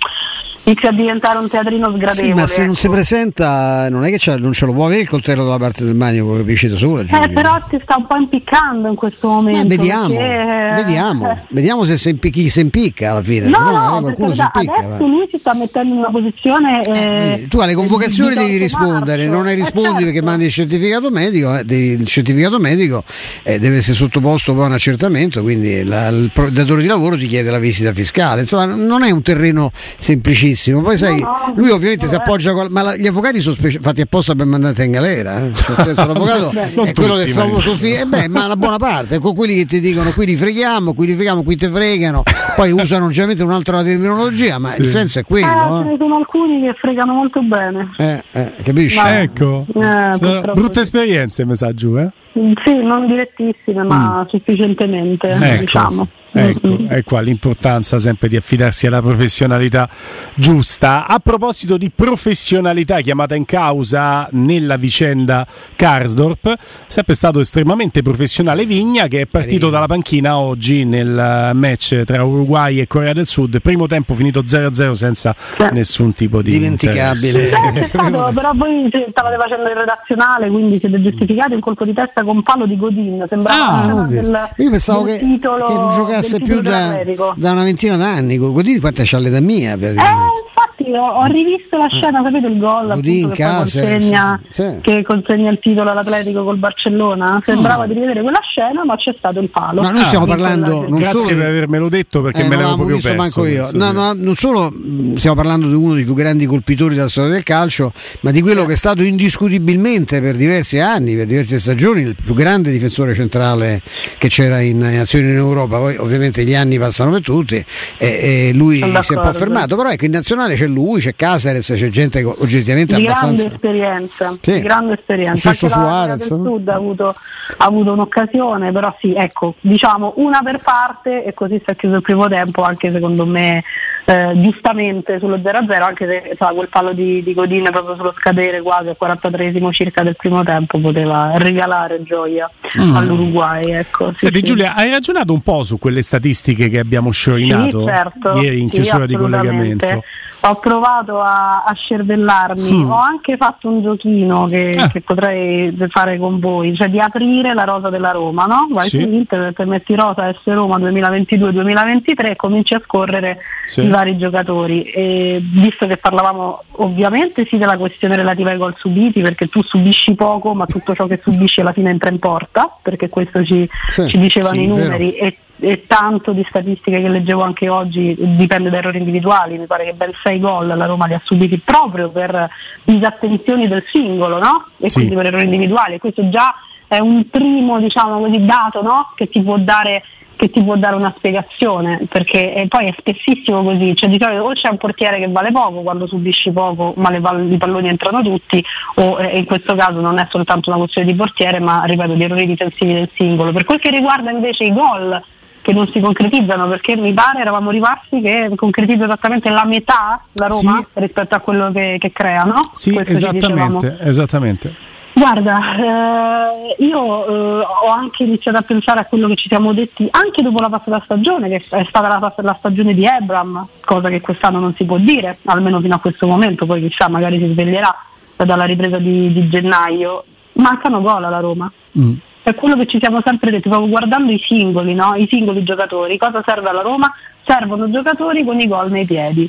inizia 0.64 0.88
a 0.88 0.92
diventare 0.92 1.38
un 1.38 1.48
teatrino 1.48 1.88
sgradevole. 1.92 2.26
Sì, 2.26 2.32
ma 2.32 2.46
se 2.46 2.60
non 2.62 2.70
ecco. 2.70 2.78
si 2.78 2.88
presenta, 2.88 3.88
non 3.90 4.04
è 4.04 4.16
che 4.16 4.36
non 4.38 4.52
ce 4.52 4.66
lo 4.66 4.72
può 4.72 4.86
avere 4.86 5.02
il 5.02 5.08
coltello 5.08 5.44
dalla 5.44 5.58
parte 5.58 5.84
del 5.84 5.94
manico, 5.94 6.36
capisci 6.36 6.68
da 6.68 6.76
sola? 6.76 7.02
Eh, 7.02 7.28
però 7.30 7.58
ti 7.68 7.78
sta 7.82 7.96
un 7.96 8.06
po' 8.06 8.16
impiccando 8.16 8.88
in 8.88 8.94
questo 8.94 9.28
momento. 9.28 9.60
Ma 9.62 9.66
vediamo, 9.68 10.08
perché, 10.14 10.70
eh, 10.70 10.74
vediamo, 10.82 11.30
eh, 11.30 11.36
vediamo 11.50 11.84
se 11.84 11.96
si 11.98 12.08
impi- 12.10 12.30
chi 12.30 12.48
si 12.48 12.60
impicca 12.60 13.10
alla 13.12 13.22
fine. 13.22 13.46
No, 13.48 13.58
No, 13.58 13.70
no, 13.94 14.00
qualcuno 14.00 14.34
si 14.34 14.40
impicca. 14.40 14.72
adesso 14.74 14.88
va. 14.98 15.06
lui 15.06 15.26
si 15.30 15.38
sta 15.38 15.54
mettendo 15.54 15.92
in 15.94 15.98
una 16.00 16.10
posizione. 16.10 16.82
eh, 16.82 17.40
Eh, 17.42 17.46
tu 17.48 17.58
alle 17.58 17.74
convocazioni 17.74 18.34
di 18.34 18.44
devi 18.44 18.56
rispondere, 18.56 19.26
non 19.26 19.46
hai 19.46 19.52
Eh, 19.52 19.56
rispondi 19.56 19.98
perché 19.98 20.12
certo. 20.14 20.24
mandi 20.28 20.44
il 20.46 20.50
certificato 20.52 21.10
medico, 21.10 21.56
eh, 21.58 21.64
devi- 21.64 22.00
il 22.00 22.06
certificato 22.06 22.58
medico 22.58 23.04
eh, 23.42 23.58
deve 23.58 23.76
essere 23.76 23.94
sottoposto 23.94 24.54
poi 24.54 24.64
a 24.64 24.66
un 24.66 24.72
accertamento, 24.72 25.42
quindi 25.42 25.84
la- 25.84 26.08
il 26.08 26.30
datore 26.50 26.80
di 26.82 26.88
lavoro 26.88 27.16
ti 27.18 27.26
chiede 27.26 27.50
la 27.50 27.58
visita 27.58 27.92
fiscale, 27.92 28.40
insomma 28.40 28.64
non 28.66 29.02
è 29.02 29.10
un 29.10 29.20
terreno 29.22 29.70
semplicissimo, 29.98 30.52
poi 30.82 30.96
sai, 30.96 31.20
no, 31.20 31.52
lui 31.56 31.70
ovviamente 31.70 32.04
no, 32.04 32.10
si 32.10 32.14
eh. 32.16 32.18
appoggia, 32.18 32.52
col- 32.52 32.70
ma 32.70 32.82
la- 32.82 32.96
gli 32.96 33.06
avvocati 33.06 33.40
sono 33.40 33.54
speci- 33.54 33.78
fatti 33.80 34.00
apposta 34.00 34.34
per 34.34 34.46
mandare 34.46 34.84
in 34.84 34.90
galera, 34.92 35.44
eh. 35.44 35.52
Cioè, 35.54 35.74
nel 35.76 35.86
senso, 35.86 36.06
l'avvocato 36.06 36.50
è 36.84 36.92
quello 36.92 37.14
del 37.16 37.26
tutti, 37.26 37.38
famoso 37.38 37.70
ma- 37.72 37.76
fi- 37.76 37.92
eh 37.94 38.04
beh, 38.06 38.28
ma 38.28 38.46
la 38.46 38.56
buona 38.56 38.76
parte, 38.76 39.18
con 39.18 39.34
quelli 39.34 39.54
che 39.56 39.64
ti 39.66 39.80
dicono 39.80 40.10
qui 40.10 40.26
li 40.26 40.36
freghiamo, 40.36 40.94
qui 40.94 41.06
li 41.06 41.14
freghiamo, 41.14 41.42
qui 41.42 41.56
ti 41.56 41.66
fregano, 41.68 42.22
poi 42.56 42.70
usano 42.72 43.06
ovviamente 43.06 43.42
un'altra 43.42 43.82
terminologia, 43.82 44.58
ma 44.58 44.74
il 44.76 44.86
senso 44.86 45.18
è 45.18 45.22
Eh, 45.22 45.24
quello. 45.24 45.82
ce 45.84 45.90
ne 45.90 45.96
sono 45.98 46.16
alcuni 46.16 46.60
che 46.62 46.74
fregano 46.78 47.12
molto 47.14 47.40
bene. 47.42 47.90
eh. 47.98 48.22
Eh, 48.32 48.32
eh, 48.32 48.52
capisci? 48.62 48.98
No. 48.98 49.06
Ecco, 49.08 49.66
Eh, 49.74 50.18
brutte 50.52 50.74
sì. 50.74 50.80
esperienze 50.80 51.44
mi 51.44 51.56
sa 51.56 51.72
giù, 51.74 51.96
eh? 51.96 52.10
Mm, 52.38 52.52
Sì, 52.64 52.74
non 52.82 53.06
direttissime, 53.06 53.82
ma 53.84 54.26
sufficientemente, 54.28 55.28
Ecco, 55.30 55.60
diciamo. 55.60 56.08
Ecco, 56.34 56.68
Mm-mm. 56.68 56.88
è 56.88 57.02
qua 57.04 57.20
l'importanza 57.20 57.98
sempre 57.98 58.28
di 58.28 58.36
affidarsi 58.36 58.86
alla 58.86 59.00
professionalità 59.00 59.88
giusta. 60.34 61.06
A 61.06 61.18
proposito 61.20 61.76
di 61.76 61.90
professionalità 61.94 63.00
chiamata 63.00 63.34
in 63.34 63.44
causa 63.44 64.28
nella 64.32 64.76
vicenda 64.76 65.46
Karsdorp, 65.76 66.48
è 66.48 66.56
sempre 66.86 67.14
stato 67.14 67.40
estremamente 67.40 68.02
professionale 68.02 68.64
Vigna 68.66 69.06
che 69.06 69.22
è 69.22 69.26
partito 69.26 69.70
dalla 69.70 69.86
panchina 69.86 70.38
oggi 70.38 70.84
nel 70.84 71.16
eh, 71.18 71.52
match 71.54 72.02
tra 72.04 72.22
Uruguay 72.24 72.80
e 72.80 72.86
Corea 72.86 73.12
del 73.12 73.26
Sud, 73.26 73.60
primo 73.60 73.86
tempo 73.86 74.14
finito 74.14 74.42
0-0 74.42 74.92
senza 74.92 75.34
Sì. 75.56 75.64
nessun 75.72 76.14
tipo 76.14 76.42
di 76.42 76.52
Dimenticabile. 76.52 77.42
Eh, 77.44 77.46
stato, 77.86 78.30
però 78.34 78.52
voi 78.54 78.90
stavate 79.10 79.36
facendo 79.36 79.68
il 79.70 79.76
redazionale, 79.76 80.48
quindi 80.48 80.78
siete 80.78 81.00
giustificati 81.00 81.54
un 81.54 81.60
colpo 81.60 81.84
di 81.84 81.92
testa 81.92 82.22
con 82.24 82.42
palo 82.42 82.66
di 82.66 82.76
Godin. 82.76 83.24
Sembrava 83.28 83.82
Ah, 83.82 84.06
del. 84.06 84.48
Io 84.56 84.70
pensavo 84.70 85.04
del 85.04 85.18
che, 85.18 85.24
titolo, 85.24 85.64
che 85.64 85.74
non 85.74 85.90
giocasse 85.90 86.23
del 86.30 86.42
più 86.42 86.60
da, 86.60 87.02
da 87.36 87.52
una 87.52 87.62
ventina 87.62 87.96
d'anni. 87.96 88.36
Godin 88.38 88.80
quanta 88.80 89.02
c'ha 89.04 89.18
l'età 89.18 89.40
mia 89.40 89.74
Eh, 89.74 89.78
praticamente. 89.78 90.42
Infatti 90.76 90.90
ho, 90.96 91.06
ho 91.06 91.24
rivisto 91.26 91.76
la 91.76 91.88
scena, 91.88 92.22
sapete 92.22 92.46
il 92.46 92.58
gol 92.58 92.90
appunto, 92.90 93.28
che, 93.30 93.44
consegna, 93.44 94.40
sì. 94.50 94.78
che 94.80 95.02
consegna 95.02 95.50
il 95.50 95.58
titolo 95.60 95.90
all'Atletico 95.90 96.44
col 96.44 96.56
Barcellona? 96.56 97.40
Sembrava 97.44 97.86
di 97.86 97.94
rivedere 97.94 98.22
quella 98.22 98.40
scena, 98.42 98.84
ma 98.84 98.96
c'è 98.96 99.14
stato 99.16 99.40
il 99.40 99.48
palo. 99.50 99.82
Ma 99.82 99.90
noi 99.90 100.04
stiamo 100.04 100.24
Ah, 100.24 100.28
parlando 100.28 100.70
quella- 100.78 100.88
non 100.88 100.98
Grazie 100.98 101.20
solo 101.20 101.36
per 101.36 101.46
avermelo 101.46 101.88
detto 101.88 102.22
perché 102.22 102.40
Eh, 102.42 102.48
me 102.48 102.56
l'avevo 102.56 102.74
proprio 102.76 102.96
visto 102.96 103.14
perso. 103.14 103.40
manco 103.40 103.46
io. 103.52 103.62
No, 103.72 103.88
sì. 103.88 103.94
no, 103.94 104.12
non 104.14 104.34
solo 104.34 104.70
mh, 104.70 105.16
stiamo 105.16 105.36
parlando 105.36 105.68
di 105.68 105.74
uno 105.74 105.94
dei 105.94 106.04
più 106.04 106.14
grandi 106.14 106.46
colpitori 106.46 106.94
della 106.94 107.08
storia 107.08 107.30
del 107.32 107.42
calcio, 107.42 107.92
ma 108.20 108.30
di 108.30 108.40
quello 108.40 108.64
che 108.64 108.72
è 108.72 108.76
stato 108.76 109.02
indiscutibilmente 109.02 110.20
per 110.20 110.36
diversi 110.36 110.78
anni, 110.78 111.14
per 111.14 111.26
diverse 111.26 111.58
stagioni, 111.58 112.02
il 112.02 112.16
più 112.22 112.34
grande 112.34 112.70
difensore 112.70 113.14
centrale 113.14 113.80
che 114.18 114.28
c'era 114.28 114.60
in, 114.60 114.76
in 114.76 114.98
azione 115.00 115.30
in 115.30 115.36
Europa. 115.36 115.76
Poi 115.78 115.96
ovviamente 115.96 116.44
gli 116.44 116.54
anni 116.54 116.78
passano 116.78 117.10
per 117.10 117.22
tutti 117.22 117.54
e, 117.56 117.66
e 117.98 118.50
lui 118.54 118.78
Sono 118.80 119.02
si 119.02 119.12
è 119.12 119.16
un 119.16 119.22
po' 119.22 119.32
fermato, 119.32 119.76
però 119.76 119.90
ecco 119.90 120.04
in 120.06 120.12
nazionale 120.12 120.54
c'è 120.54 120.63
lui, 120.66 121.00
c'è 121.00 121.14
Caceres, 121.14 121.72
c'è 121.74 121.88
gente 121.88 122.20
che 122.20 122.26
oggettivamente 122.26 122.94
di 122.96 123.02
grande 123.02 123.20
abbastanza... 123.20 123.54
esperienza, 123.54 124.36
Sì. 124.40 124.52
di 124.52 124.60
grande 124.60 124.94
esperienza. 124.94 125.48
Anche 125.50 125.66
la 125.66 125.72
Suarez, 125.72 126.28
del 126.28 126.38
no? 126.38 126.44
Sud 126.44 126.68
ha 126.68 126.74
avuto, 126.74 127.08
ha 127.08 127.64
avuto 127.64 127.92
un'occasione, 127.92 128.72
però 128.72 128.94
sì, 129.00 129.14
ecco, 129.14 129.54
diciamo 129.60 130.14
una 130.16 130.42
per 130.42 130.58
parte 130.58 131.24
e 131.24 131.34
così 131.34 131.56
si 131.64 131.70
è 131.70 131.76
chiuso 131.76 131.96
il 131.96 132.02
primo 132.02 132.28
tempo, 132.28 132.62
anche 132.62 132.90
secondo 132.92 133.26
me 133.26 133.62
eh, 134.06 134.32
giustamente 134.36 135.18
sullo 135.18 135.36
0-0, 135.36 135.82
anche 135.82 136.06
se 136.06 136.28
insomma, 136.32 136.52
quel 136.52 136.68
palo 136.68 136.92
di, 136.92 137.22
di 137.22 137.32
Godin 137.34 137.68
proprio 137.70 137.94
sullo 137.96 138.12
scadere 138.16 138.60
quasi 138.60 138.88
al 138.88 138.96
43esimo 139.00 139.72
circa 139.72 140.02
del 140.02 140.14
primo 140.16 140.42
tempo 140.44 140.78
poteva 140.78 141.32
regalare 141.36 142.02
gioia 142.02 142.50
all'Uruguay. 142.94 143.62
Ecco. 143.72 144.08
Sì, 144.10 144.26
Senti 144.26 144.38
sì. 144.38 144.42
Giulia, 144.44 144.74
hai 144.74 144.90
ragionato 144.90 145.32
un 145.32 145.40
po' 145.40 145.62
su 145.62 145.78
quelle 145.78 146.02
statistiche 146.02 146.68
che 146.68 146.78
abbiamo 146.78 147.10
sciorinato 147.10 147.80
Sì, 147.80 147.86
certo. 147.86 148.32
ieri 148.40 148.60
in 148.60 148.68
chiusura 148.68 149.06
di 149.06 149.14
collegamento? 149.16 150.04
Ho 150.46 150.56
provato 150.56 151.20
a, 151.22 151.62
a 151.62 151.72
scervellarmi, 151.72 152.84
Mm. 152.84 152.90
ho 152.90 152.98
anche 152.98 153.38
fatto 153.38 153.66
un 153.70 153.80
giochino 153.80 154.44
che, 154.44 154.72
Ah. 154.78 154.88
che 154.88 155.00
potrei 155.00 155.74
fare 155.88 156.18
con 156.18 156.38
voi, 156.38 156.74
cioè 156.76 156.88
di 156.90 157.00
aprire 157.00 157.54
la 157.54 157.64
rosa 157.64 157.88
della 157.88 158.10
Roma, 158.10 158.44
no? 158.44 158.66
Vai 158.70 158.86
su 158.90 158.98
internet, 158.98 159.62
metti 159.64 159.94
rosa 159.94 160.30
S 160.34 160.40
Roma 160.52 160.76
2022-2023 160.78 162.30
e 162.32 162.36
cominci 162.36 162.74
a 162.74 162.82
scorrere 162.84 163.38
Sì. 163.66 163.80
Vari 163.94 164.16
giocatori. 164.18 164.82
E 164.84 165.40
visto 165.42 165.86
che 165.86 165.96
parlavamo 165.96 166.62
ovviamente 166.78 167.46
sì 167.48 167.56
della 167.58 167.76
questione 167.76 168.16
relativa 168.16 168.50
ai 168.50 168.56
gol 168.56 168.74
subiti, 168.76 169.20
perché 169.22 169.46
tu 169.48 169.62
subisci 169.62 170.14
poco, 170.14 170.54
ma 170.54 170.66
tutto 170.66 170.94
ciò 170.94 171.06
che 171.06 171.20
subisci 171.22 171.60
alla 171.60 171.72
fine 171.72 171.90
entra 171.90 172.10
in 172.10 172.18
porta, 172.18 172.76
perché 172.82 173.08
questo 173.08 173.44
ci, 173.44 173.68
Sì, 173.90 174.08
ci 174.08 174.18
dicevano 174.18 174.54
sì, 174.54 174.62
i 174.62 174.66
numeri 174.66 175.14
e, 175.14 175.36
e 175.60 175.86
tanto 175.86 176.32
di 176.32 176.44
statistiche 176.48 177.00
che 177.00 177.08
leggevo 177.08 177.42
anche 177.42 177.68
oggi 177.68 178.14
dipende 178.18 178.70
da 178.70 178.78
errori 178.78 178.98
individuali, 178.98 179.56
mi 179.58 179.66
pare 179.66 179.84
che 179.84 179.92
ben 179.92 180.10
6 180.22 180.40
gol 180.40 180.66
la 180.66 180.86
Roma 180.86 181.06
li 181.06 181.14
ha 181.14 181.20
subiti 181.22 181.58
proprio 181.58 182.08
per 182.10 182.48
disattenzioni 182.82 183.68
del 183.68 183.84
singolo, 183.86 184.38
no? 184.38 184.64
E 184.78 184.88
Sì. 184.90 184.96
quindi 184.98 185.14
per 185.14 185.26
errori 185.26 185.44
individuali, 185.44 185.94
e 185.94 185.98
questo 185.98 186.28
già 186.28 186.54
è 186.86 186.98
un 186.98 187.28
primo 187.28 187.78
diciamo 187.80 188.18
così 188.20 188.44
dato 188.44 188.82
no? 188.82 189.12
che 189.16 189.28
ti 189.28 189.42
può 189.42 189.56
dare 189.56 190.02
che 190.36 190.50
ti 190.50 190.62
può 190.62 190.76
dare 190.76 190.94
una 190.96 191.12
spiegazione 191.16 192.06
perché 192.08 192.64
poi 192.68 192.86
è 192.86 192.94
spessissimo 192.98 193.62
così 193.62 193.94
cioè 193.94 194.08
di 194.08 194.18
solito 194.20 194.42
o 194.42 194.52
c'è 194.52 194.68
un 194.68 194.76
portiere 194.76 195.18
che 195.18 195.28
vale 195.28 195.52
poco 195.52 195.80
quando 195.82 196.06
subisci 196.06 196.50
poco 196.50 196.92
ma 196.96 197.10
le 197.10 197.20
pall- 197.20 197.50
i 197.52 197.56
palloni 197.56 197.88
entrano 197.88 198.22
tutti 198.22 198.62
o 198.96 199.20
eh, 199.20 199.38
in 199.38 199.44
questo 199.44 199.74
caso 199.74 200.00
non 200.00 200.18
è 200.18 200.26
soltanto 200.30 200.70
una 200.70 200.78
questione 200.78 201.06
di 201.06 201.14
portiere 201.14 201.60
ma 201.60 201.84
ripeto 201.84 202.14
di 202.14 202.22
errori 202.24 202.46
difensivi 202.46 202.94
del 202.94 203.10
singolo 203.14 203.52
per 203.52 203.64
quel 203.64 203.78
che 203.78 203.90
riguarda 203.90 204.30
invece 204.30 204.64
i 204.64 204.72
gol 204.72 205.22
che 205.62 205.72
non 205.72 205.86
si 205.88 205.98
concretizzano 205.98 206.68
perché 206.68 206.94
mi 206.94 207.14
pare 207.14 207.40
eravamo 207.40 207.70
rimasti 207.70 208.20
che 208.20 208.50
concretizza 208.54 209.04
esattamente 209.04 209.48
la 209.48 209.64
metà 209.64 210.20
la 210.32 210.46
Roma 210.46 210.76
Sì. 210.78 211.00
rispetto 211.00 211.34
a 211.34 211.38
quello 211.38 211.72
che, 211.72 211.96
che 211.98 212.12
crea 212.12 212.42
no? 212.44 212.60
Sì, 212.72 213.00
esattamente, 213.06 213.96
esattamente. 214.00 214.74
Guarda, 215.16 215.76
eh, 215.76 216.84
io 216.84 217.26
eh, 217.26 217.64
ho 217.82 217.88
anche 217.88 218.24
iniziato 218.24 218.58
a 218.58 218.62
pensare 218.62 218.98
a 218.98 219.04
quello 219.04 219.28
che 219.28 219.36
ci 219.36 219.46
siamo 219.46 219.72
detti 219.72 220.08
anche 220.10 220.42
dopo 220.42 220.58
la 220.58 220.68
passata 220.68 221.00
stagione, 221.04 221.48
che 221.48 221.62
è 221.70 221.84
stata 221.84 222.08
la, 222.08 222.34
la 222.36 222.56
stagione 222.58 222.94
di 222.94 223.04
Ebram, 223.04 223.64
cosa 223.84 224.08
che 224.08 224.20
quest'anno 224.20 224.58
non 224.58 224.74
si 224.74 224.84
può 224.84 224.98
dire, 224.98 225.38
almeno 225.44 225.80
fino 225.80 225.94
a 225.94 226.00
questo 226.00 226.26
momento, 226.26 226.66
poi 226.66 226.88
chissà, 226.88 227.08
magari 227.08 227.38
si 227.38 227.52
sveglierà 227.52 227.94
dalla 228.36 228.64
ripresa 228.64 228.98
di, 228.98 229.32
di 229.32 229.48
gennaio. 229.48 230.24
Mancano 230.54 231.00
gol 231.00 231.22
alla 231.22 231.40
Roma. 231.40 231.70
Mm. 231.96 232.14
È 232.42 232.54
quello 232.54 232.76
che 232.76 232.86
ci 232.86 232.98
siamo 233.00 233.20
sempre 233.24 233.52
detti, 233.52 233.68
proprio 233.68 233.88
guardando 233.88 234.32
i 234.32 234.38
singoli, 234.38 234.94
no? 234.94 235.14
i 235.14 235.26
singoli 235.28 235.62
giocatori. 235.62 236.18
Cosa 236.18 236.42
serve 236.44 236.68
alla 236.68 236.82
Roma? 236.82 237.12
Servono 237.46 237.88
giocatori 237.88 238.44
con 238.44 238.58
i 238.58 238.66
gol 238.66 238.90
nei 238.90 239.06
piedi. 239.06 239.48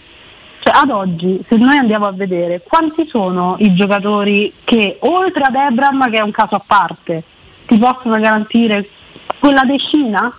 Cioè, 0.65 0.73
ad 0.75 0.89
oggi, 0.89 1.39
se 1.47 1.57
noi 1.57 1.77
andiamo 1.77 2.07
a 2.07 2.11
vedere 2.11 2.59
quanti 2.67 3.05
sono 3.05 3.55
i 3.59 3.75
giocatori 3.75 4.51
che, 4.63 4.97
oltre 5.01 5.43
ad 5.43 5.53
Ebram, 5.53 6.09
che 6.09 6.17
è 6.17 6.21
un 6.21 6.31
caso 6.31 6.55
a 6.55 6.61
parte, 6.65 7.21
ti 7.67 7.77
possono 7.77 8.19
garantire 8.19 8.89
quella 9.37 9.63
decina, 9.63 10.35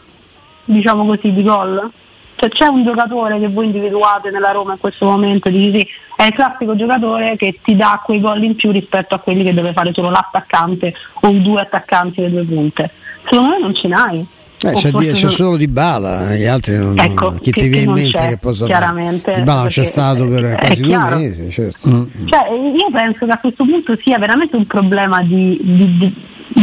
diciamo 0.64 1.06
così, 1.06 1.32
di 1.32 1.44
gol? 1.44 1.88
Cioè, 2.34 2.48
c'è 2.48 2.66
un 2.66 2.82
giocatore 2.82 3.38
che 3.38 3.46
voi 3.46 3.66
individuate 3.66 4.32
nella 4.32 4.50
Roma 4.50 4.72
in 4.72 4.80
questo 4.80 5.06
momento, 5.06 5.48
dici 5.48 5.78
sì, 5.78 5.88
è 6.16 6.24
il 6.24 6.34
classico 6.34 6.74
giocatore 6.74 7.36
che 7.36 7.60
ti 7.62 7.76
dà 7.76 8.02
quei 8.04 8.20
gol 8.20 8.42
in 8.42 8.56
più 8.56 8.72
rispetto 8.72 9.14
a 9.14 9.20
quelli 9.20 9.44
che 9.44 9.54
deve 9.54 9.72
fare 9.72 9.92
solo 9.94 10.10
l'attaccante 10.10 10.92
o 11.20 11.28
i 11.28 11.40
due 11.40 11.60
attaccanti 11.60 12.20
le 12.22 12.30
due 12.30 12.42
punte. 12.42 12.90
Secondo 13.22 13.50
me 13.50 13.60
non 13.60 13.74
ce 13.76 13.86
n'hai. 13.86 14.26
Eh, 14.70 14.72
O 14.72 14.78
c'è, 14.78 14.90
forse 14.90 15.12
c'è 15.12 15.22
non- 15.22 15.30
solo 15.32 15.56
Di 15.56 15.68
Bala, 15.68 16.34
gli 16.34 16.44
altri 16.44 16.76
non, 16.78 16.98
Ecco, 16.98 17.32
chi 17.40 17.50
ti 17.50 17.68
viene 17.68 17.84
in 17.84 17.92
mente 17.92 18.28
che 18.28 18.36
possa 18.38 18.66
chiaramente, 18.66 19.20
fare? 19.30 19.36
Di 19.36 19.42
Bala 19.42 19.60
non 19.60 19.68
c'è 19.68 19.84
stato 19.84 20.28
per 20.28 20.54
quasi 20.56 20.82
due 20.82 20.98
mesi, 20.98 21.50
certo. 21.50 21.88
Mm. 21.88 22.02
Cioè, 22.26 22.40
io 22.50 22.90
penso 22.92 23.26
che 23.26 23.30
a 23.32 23.38
questo 23.38 23.64
punto 23.64 23.96
sia 24.02 24.18
veramente 24.18 24.56
un 24.56 24.66
problema 24.66 25.22
di, 25.22 25.58
di- 25.62 25.96
di- 25.98 26.14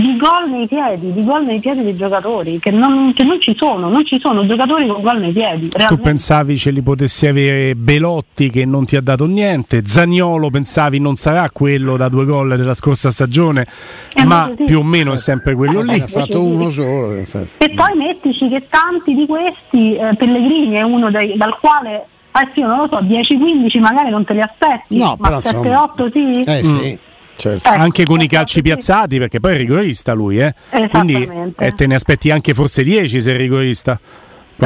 di 0.01 0.17
gol 0.17 0.49
nei 0.49 0.67
piedi, 0.67 1.13
di 1.13 1.23
gol 1.23 1.45
nei 1.45 1.59
piedi 1.59 1.83
dei 1.83 1.95
giocatori, 1.95 2.57
che 2.59 2.71
non, 2.71 3.13
che 3.13 3.23
non 3.23 3.39
ci 3.39 3.55
sono, 3.55 3.89
non 3.89 4.03
ci 4.05 4.19
sono 4.19 4.45
giocatori 4.45 4.87
con 4.87 5.01
gol 5.01 5.19
nei 5.19 5.31
piedi. 5.31 5.67
Tu 5.69 5.77
realmente. 5.77 6.09
pensavi 6.09 6.57
ce 6.57 6.71
li 6.71 6.81
potessi 6.81 7.27
avere 7.27 7.75
Belotti 7.75 8.49
che 8.49 8.65
non 8.65 8.85
ti 8.85 8.95
ha 8.95 9.01
dato 9.01 9.25
niente, 9.25 9.83
Zagnolo 9.85 10.49
pensavi 10.49 10.99
non 10.99 11.15
sarà 11.15 11.49
quello 11.51 11.95
da 11.95 12.09
due 12.09 12.25
gol 12.25 12.55
della 12.57 12.73
scorsa 12.73 13.11
stagione, 13.11 13.67
Eh, 14.15 14.23
ma 14.25 14.51
sì. 14.57 14.63
più 14.63 14.79
o 14.79 14.83
meno 14.83 15.13
è 15.13 15.17
sempre 15.17 15.53
quello 15.53 15.81
Eh, 15.81 15.83
lì. 15.83 15.99
ha 16.01 16.07
fatto 16.07 16.43
uno 16.43 16.69
solo, 16.71 17.15
infatti. 17.15 17.49
E 17.57 17.69
poi 17.75 17.95
mettici 17.95 18.49
che 18.49 18.65
tanti 18.67 19.13
di 19.13 19.27
questi, 19.27 19.95
eh, 19.95 20.15
Pellegrini 20.17 20.75
è 20.75 20.81
uno 20.81 21.11
dei- 21.11 21.33
dal 21.37 21.57
quale, 21.59 22.05
eh 22.35 22.47
sì, 22.51 22.61
io 22.61 22.67
non 22.67 22.77
lo 22.79 22.87
so, 22.89 22.97
10-15 23.05 23.79
magari 23.79 24.09
non 24.09 24.25
te 24.25 24.33
li 24.33 24.41
aspetti, 24.41 24.97
No, 24.97 25.15
ma 25.19 25.27
però, 25.27 25.35
insomma. 25.35 25.85
7-8 25.95 26.11
sì? 26.11 26.39
Eh 26.41 26.63
sì, 26.63 26.97
certo. 27.35 27.67
Ecco, 27.69 27.81
Anche 27.81 28.05
con 28.05 28.19
i 28.19 28.23
sì, 28.23 28.27
calci 28.27 28.61
piazzati, 28.61 29.17
perché 29.17 29.39
poi 29.39 29.55
è 29.55 29.57
rigorista 29.57 30.13
lui, 30.13 30.39
eh? 30.39 30.53
quindi 30.89 31.29
eh, 31.57 31.71
te 31.71 31.87
ne 31.87 31.95
aspetti 31.95 32.31
anche 32.31 32.53
forse 32.53 32.83
10 32.83 33.21
se 33.21 33.33
è 33.33 33.37
rigorista 33.37 33.99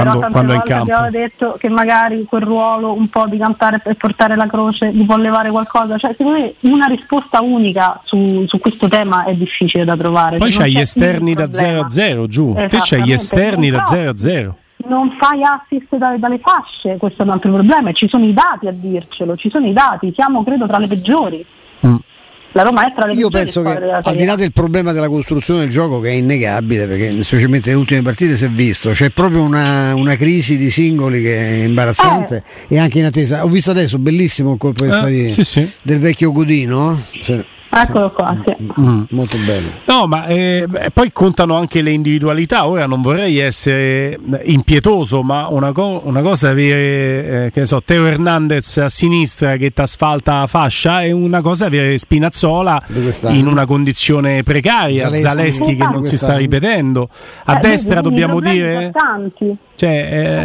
quando, 0.03 0.27
quando 0.31 0.51
è 0.51 0.55
in 0.55 0.61
campo. 0.61 0.93
abbiamo 0.93 1.09
detto 1.09 1.57
che 1.59 1.69
magari 1.69 2.25
quel 2.25 2.41
ruolo 2.41 2.93
un 2.93 3.07
po' 3.07 3.25
di 3.27 3.37
cantare 3.37 3.81
e 3.85 3.95
portare 3.95 4.35
la 4.35 4.47
croce 4.47 4.91
gli 4.91 5.05
può 5.05 5.17
levare 5.17 5.49
qualcosa. 5.49 5.97
Cioè, 5.97 6.13
secondo 6.17 6.39
me 6.39 6.53
una 6.61 6.85
risposta 6.87 7.41
unica 7.41 7.99
su, 8.03 8.45
su 8.47 8.59
questo 8.59 8.87
tema 8.87 9.25
è 9.25 9.33
difficile 9.33 9.85
da 9.85 9.95
trovare. 9.95 10.37
Poi 10.37 10.51
Cioè, 10.51 10.63
c'hai 10.63 10.71
gli 10.73 10.79
esterni 10.79 11.33
da 11.33 11.47
problema. 11.47 11.67
0 11.67 11.85
a 11.85 11.89
0 11.89 12.27
giù, 12.27 12.53
te 12.53 12.77
c'hai 12.81 13.03
gli 13.03 13.13
esterni 13.13 13.69
da 13.69 13.77
non 13.77 13.85
0 13.87 14.09
a 14.09 14.17
0. 14.17 14.57
Non 14.89 15.17
fai 15.19 15.41
assist 15.43 15.95
dalle, 15.97 16.19
dalle 16.19 16.39
fasce, 16.39 16.97
questo 16.97 17.23
è 17.23 17.25
un 17.25 17.31
altro 17.31 17.51
problema, 17.51 17.91
ci 17.91 18.07
sono 18.07 18.23
i 18.23 18.33
dati 18.33 18.67
a 18.67 18.71
dircelo, 18.71 19.35
ci 19.35 19.49
sono 19.49 19.67
i 19.67 19.73
dati, 19.73 20.13
siamo 20.13 20.43
credo 20.43 20.67
tra 20.67 20.77
le 20.77 20.87
peggiori. 20.87 21.45
Mm. 21.85 21.95
La 22.53 22.63
Roma 22.63 22.87
è 22.87 22.93
tra 22.95 23.05
le 23.05 23.13
Io 23.13 23.29
penso 23.29 23.61
che 23.61 23.69
al 24.01 24.15
di 24.15 24.25
là 24.25 24.35
del 24.35 24.51
problema 24.51 24.91
della 24.91 25.09
costruzione 25.09 25.59
del 25.61 25.69
gioco 25.69 25.99
che 25.99 26.09
è 26.09 26.13
innegabile, 26.13 26.87
perché 26.87 27.23
specialmente 27.23 27.67
nelle 27.69 27.79
ultime 27.81 28.01
partite 28.01 28.35
si 28.35 28.45
è 28.45 28.49
visto, 28.49 28.89
c'è 28.91 29.09
proprio 29.11 29.43
una, 29.43 29.93
una 29.93 30.15
crisi 30.15 30.57
di 30.57 30.71
singoli 30.71 31.21
che 31.21 31.37
è 31.37 31.63
imbarazzante 31.65 32.43
e 32.67 32.79
anche 32.79 32.99
in 32.99 33.05
attesa. 33.05 33.43
Ho 33.43 33.47
visto 33.47 33.69
adesso, 33.71 33.99
bellissimo 33.99 34.53
il 34.53 34.57
colpo 34.57 34.85
Eh, 34.85 35.11
di- 35.11 35.29
sì, 35.29 35.43
sì. 35.43 35.69
del 35.83 35.99
vecchio 35.99 36.31
Godino. 36.31 36.99
Sì, 37.21 37.45
Eccolo 37.69 38.09
qua, 38.11 38.35
sì. 38.45 38.55
Mm. 38.79 39.03
molto 39.09 39.37
bello. 39.45 39.67
No, 39.85 40.07
ma 40.07 40.25
eh, 40.27 40.65
poi 40.93 41.11
contano 41.11 41.55
anche 41.55 41.81
le 41.81 41.91
individualità. 41.91 42.67
Ora 42.67 42.85
non 42.85 43.01
vorrei 43.01 43.37
essere 43.37 44.17
impietoso, 44.43 45.21
ma 45.21 45.47
una, 45.47 45.71
co- 45.71 46.01
una 46.05 46.21
cosa 46.21 46.47
è 46.47 46.51
avere, 46.51 47.45
eh, 47.45 47.51
che 47.51 47.59
ne 47.61 47.65
so, 47.65 47.81
Teo 47.83 48.05
Hernandez 48.05 48.77
a 48.77 48.89
sinistra 48.89 49.57
che 49.57 49.71
ti 49.71 49.81
asfalta 49.81 50.39
la 50.39 50.47
fascia 50.47 51.01
e 51.01 51.11
una 51.11 51.41
cosa 51.41 51.65
è 51.65 51.67
avere 51.67 51.97
Spinazzola 51.97 52.81
in 53.29 53.47
una 53.47 53.65
condizione 53.65 54.43
precaria, 54.43 55.03
Zaleschi. 55.03 55.27
Zaleschi, 55.27 55.75
che 55.75 55.83
non 55.83 56.03
si 56.03 56.17
sta 56.17 56.37
ripetendo. 56.37 57.09
A 57.45 57.57
Eh, 57.57 57.59
destra 57.59 58.01
dobbiamo 58.01 58.39
dire... 58.39 58.91
tanti. 58.93 59.55
Cioè, 59.77 59.89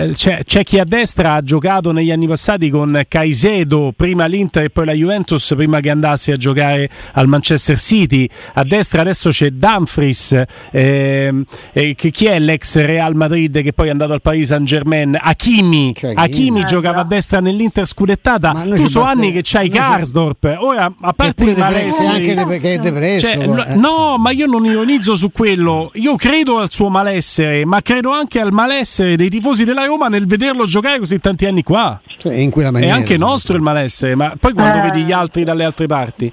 eh, 0.09 0.13
c'è, 0.13 0.43
c'è 0.45 0.63
chi 0.63 0.79
a 0.79 0.85
destra 0.85 1.33
ha 1.33 1.41
giocato 1.41 1.91
negli 1.91 2.11
anni 2.13 2.27
passati 2.29 2.69
con 2.69 3.03
Caicedo, 3.09 3.95
prima 3.97 4.27
l'Inter 4.27 4.65
e 4.65 4.69
poi 4.71 4.85
la 4.85 4.93
Juventus, 4.93 5.55
prima 5.57 5.81
che 5.81 5.89
andasse 5.89 6.33
a 6.33 6.37
giocare 6.37 6.91
al 7.13 7.29
Manchester 7.29 7.79
City. 7.79 8.29
A 8.55 8.63
destra 8.63 9.01
adesso 9.01 9.31
c'è 9.31 9.49
Dumfries, 9.49 10.43
eh, 10.71 11.45
che- 11.73 12.11
chi 12.11 12.27
è 12.27 12.39
l'ex 12.39 12.77
Real 12.77 13.15
Madrid 13.15 13.63
che 13.63 13.73
poi 13.73 13.89
è 13.89 13.91
andato 13.91 14.13
al 14.13 14.21
Paris 14.21 14.49
Saint 14.49 14.67
Germain? 14.67 15.17
Hakimi. 15.19 15.95
C'è 15.95 16.13
Hakimi. 16.15 16.61
Eh, 16.61 16.65
giocava 16.65 17.01
a 17.01 17.05
destra 17.05 17.41
nell'Inter 17.41 17.87
scudettata. 17.87 18.53
Tu 18.75 18.87
so 18.87 19.01
anni 19.03 19.33
che 19.33 19.41
c'hai 19.43 19.71
Karsdorp. 19.71 20.57
Ora, 20.59 20.93
a 21.01 21.13
parte 21.15 21.33
pure 21.35 21.53
i 21.53 21.55
depresso, 21.55 22.03
malesseri- 22.05 22.31
anche 22.31 22.45
de- 22.51 22.61
che 22.61 22.75
è 22.75 22.79
depresso. 22.79 23.27
cioè, 23.27 23.43
eh, 23.43 23.47
no, 23.47 23.65
no, 23.77 24.19
ma 24.19 24.31
io 24.31 24.45
non 24.45 24.67
ironizzo 24.67 25.17
su 25.17 25.31
quello. 25.33 25.91
Io 25.95 26.17
credo 26.17 26.59
al 26.59 26.71
suo 26.71 26.91
malessere, 26.91 27.65
ma 27.65 27.81
credo 27.81 28.11
anche 28.13 28.39
al 28.39 28.53
malessere 28.53 29.17
dei 29.23 29.31
tifosi 29.31 29.65
della 29.65 29.85
Roma 29.85 30.09
nel 30.09 30.27
vederlo 30.27 30.65
giocare 30.67 30.99
così 30.99 31.21
tanti 31.21 31.47
anni 31.47 31.63
qua. 31.63 32.01
Cioè, 32.19 32.35
in 32.35 32.51
quella 32.51 32.69
È 32.69 32.73
maniera. 32.73 32.95
anche 32.95 33.17
nostro 33.17 33.55
il 33.55 33.63
malessere, 33.63 34.15
ma 34.17 34.35
poi 34.39 34.53
quando 34.53 34.79
Eh. 34.79 34.83
vedi 34.83 35.03
gli 35.05 35.13
altri 35.13 35.45
dalle 35.45 35.63
altre 35.65 35.87
parti. 35.87 36.33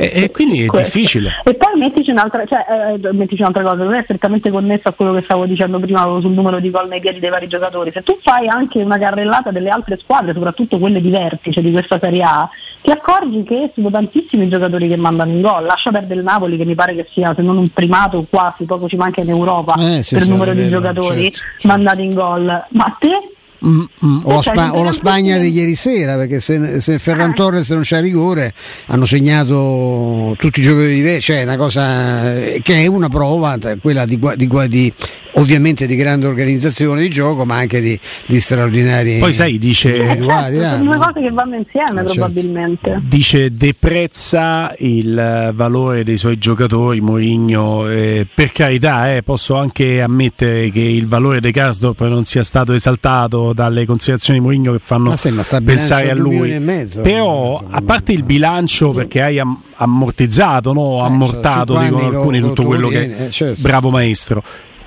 E, 0.00 0.10
e 0.14 0.30
quindi 0.30 0.62
è 0.62 0.66
Questo. 0.66 0.96
difficile. 0.96 1.42
E 1.44 1.54
poi 1.54 1.78
mettici 1.78 2.10
un'altra, 2.10 2.46
cioè, 2.46 2.64
eh, 3.02 3.12
mettici 3.12 3.42
un'altra 3.42 3.62
cosa, 3.62 3.84
non 3.84 3.92
è 3.92 4.02
strettamente 4.02 4.50
connesso 4.50 4.88
a 4.88 4.92
quello 4.92 5.12
che 5.12 5.20
stavo 5.20 5.44
dicendo 5.44 5.78
prima 5.78 6.00
sul 6.20 6.30
numero 6.32 6.58
di 6.58 6.70
gol 6.70 6.88
nei 6.88 7.00
piedi 7.00 7.18
dei 7.18 7.28
vari 7.28 7.46
giocatori. 7.48 7.90
Se 7.92 8.02
tu 8.02 8.16
fai 8.22 8.48
anche 8.48 8.80
una 8.80 8.96
carrellata 8.96 9.50
delle 9.50 9.68
altre 9.68 9.98
squadre, 9.98 10.32
soprattutto 10.32 10.78
quelle 10.78 11.02
di 11.02 11.10
vertice 11.10 11.60
di 11.60 11.70
questa 11.70 11.98
Serie 11.98 12.22
A, 12.22 12.48
ti 12.80 12.90
accorgi 12.90 13.42
che 13.42 13.72
sono 13.74 13.90
tantissimi 13.90 14.46
i 14.46 14.48
giocatori 14.48 14.88
che 14.88 14.96
mandano 14.96 15.32
in 15.32 15.42
gol. 15.42 15.66
Lascia 15.66 15.90
perdere 15.90 16.20
il 16.20 16.24
Napoli, 16.24 16.56
che 16.56 16.64
mi 16.64 16.74
pare 16.74 16.94
che 16.94 17.06
sia, 17.12 17.34
se 17.34 17.42
non 17.42 17.58
un 17.58 17.68
primato 17.68 18.24
quasi, 18.30 18.64
poco 18.64 18.88
ci 18.88 18.96
manca 18.96 19.20
in 19.20 19.28
Europa 19.28 19.74
Eh, 19.74 20.02
sì, 20.02 20.14
per 20.14 20.24
sì, 20.24 20.30
numero 20.30 20.52
a 20.52 20.54
di 20.54 20.66
giocatori 20.66 21.24
certo, 21.24 21.38
certo. 21.38 21.68
mandati 21.68 22.02
in 22.02 22.14
gol. 22.14 22.64
Ma 22.70 22.96
te 22.98 23.32
Mm, 23.66 23.80
mm. 24.06 24.20
O 24.24 24.32
la, 24.32 24.42
Spa- 24.42 24.72
o 24.74 24.82
la 24.82 24.92
Spagna 24.92 25.36
di 25.36 25.50
ieri 25.50 25.74
sera, 25.74 26.16
perché 26.16 26.40
se, 26.40 26.80
se 26.80 26.98
Ferran 26.98 27.30
Eh. 27.30 27.34
Torres 27.34 27.68
non 27.70 27.82
c'è 27.82 28.00
rigore 28.00 28.52
hanno 28.86 29.04
segnato 29.04 30.34
tutti 30.38 30.60
i 30.60 30.62
giocatori 30.62 30.94
diversi, 30.94 31.32
cioè 31.32 31.42
una 31.42 31.56
cosa 31.56 32.34
eh, 32.34 32.60
che 32.62 32.82
è 32.82 32.86
una 32.86 33.08
prova, 33.08 33.58
t- 33.58 33.78
quella 33.80 34.04
di, 34.06 34.18
di 34.36 34.48
di 34.68 34.92
ovviamente 35.34 35.86
di 35.86 35.94
grande 35.96 36.26
organizzazione 36.26 37.02
di 37.02 37.08
gioco, 37.10 37.44
ma 37.44 37.56
anche 37.56 37.80
di, 37.80 37.98
di 38.26 38.40
straordinari. 38.40 39.18
Poi 39.18 39.32
sai, 39.32 39.58
dice. 39.58 39.94
Certo, 39.94 40.24
eh, 40.24 40.60
sono 40.60 40.84
due 40.84 40.96
no? 40.96 40.98
cose 40.98 41.20
che 41.20 41.30
vanno 41.30 41.56
insieme 41.56 41.88
Eh, 41.90 41.94
certo. 41.94 42.12
probabilmente. 42.14 43.00
Dice 43.04 43.54
deprezza 43.54 44.74
il 44.78 45.18
eh, 45.18 45.52
valore 45.54 46.04
dei 46.04 46.16
suoi 46.16 46.38
giocatori 46.38 47.00
Mourinho 47.00 47.88
eh, 47.88 48.26
per 48.32 48.52
carità 48.52 49.14
eh, 49.14 49.22
posso 49.22 49.56
anche 49.56 50.00
ammettere 50.00 50.68
che 50.70 50.80
il 50.80 51.06
valore 51.06 51.40
dei 51.40 51.52
Karsdorp 51.52 52.00
non 52.02 52.24
sia 52.24 52.42
stato 52.42 52.72
esaltato 52.72 53.49
dalle 53.52 53.86
considerazioni 53.86 54.38
di 54.38 54.44
Mourinho 54.44 54.72
che 54.72 54.78
fanno 54.78 55.10
Ma 55.10 55.16
sì, 55.16 55.30
ma 55.30 55.42
sta 55.42 55.58
a 55.58 55.60
pensare 55.60 56.10
a 56.10 56.14
lui 56.14 56.58
mezzo, 56.58 57.00
però 57.00 57.62
a 57.68 57.80
parte 57.82 58.12
il 58.12 58.22
bilancio 58.22 58.92
perché 58.92 59.22
hai 59.22 59.38
am- 59.38 59.60
ammortizzato 59.76 60.72
no? 60.72 60.98
Eh, 60.98 61.06
ammortato 61.06 61.78
cinque 61.78 62.00
dicono 62.00 62.18
alcuni 62.18 62.40
tutto 62.40 62.62
quello 62.64 62.88
che 62.88 63.26
eh, 63.26 63.30
certo. 63.30 63.62
bravo 63.62 63.90
maestro 63.90 64.42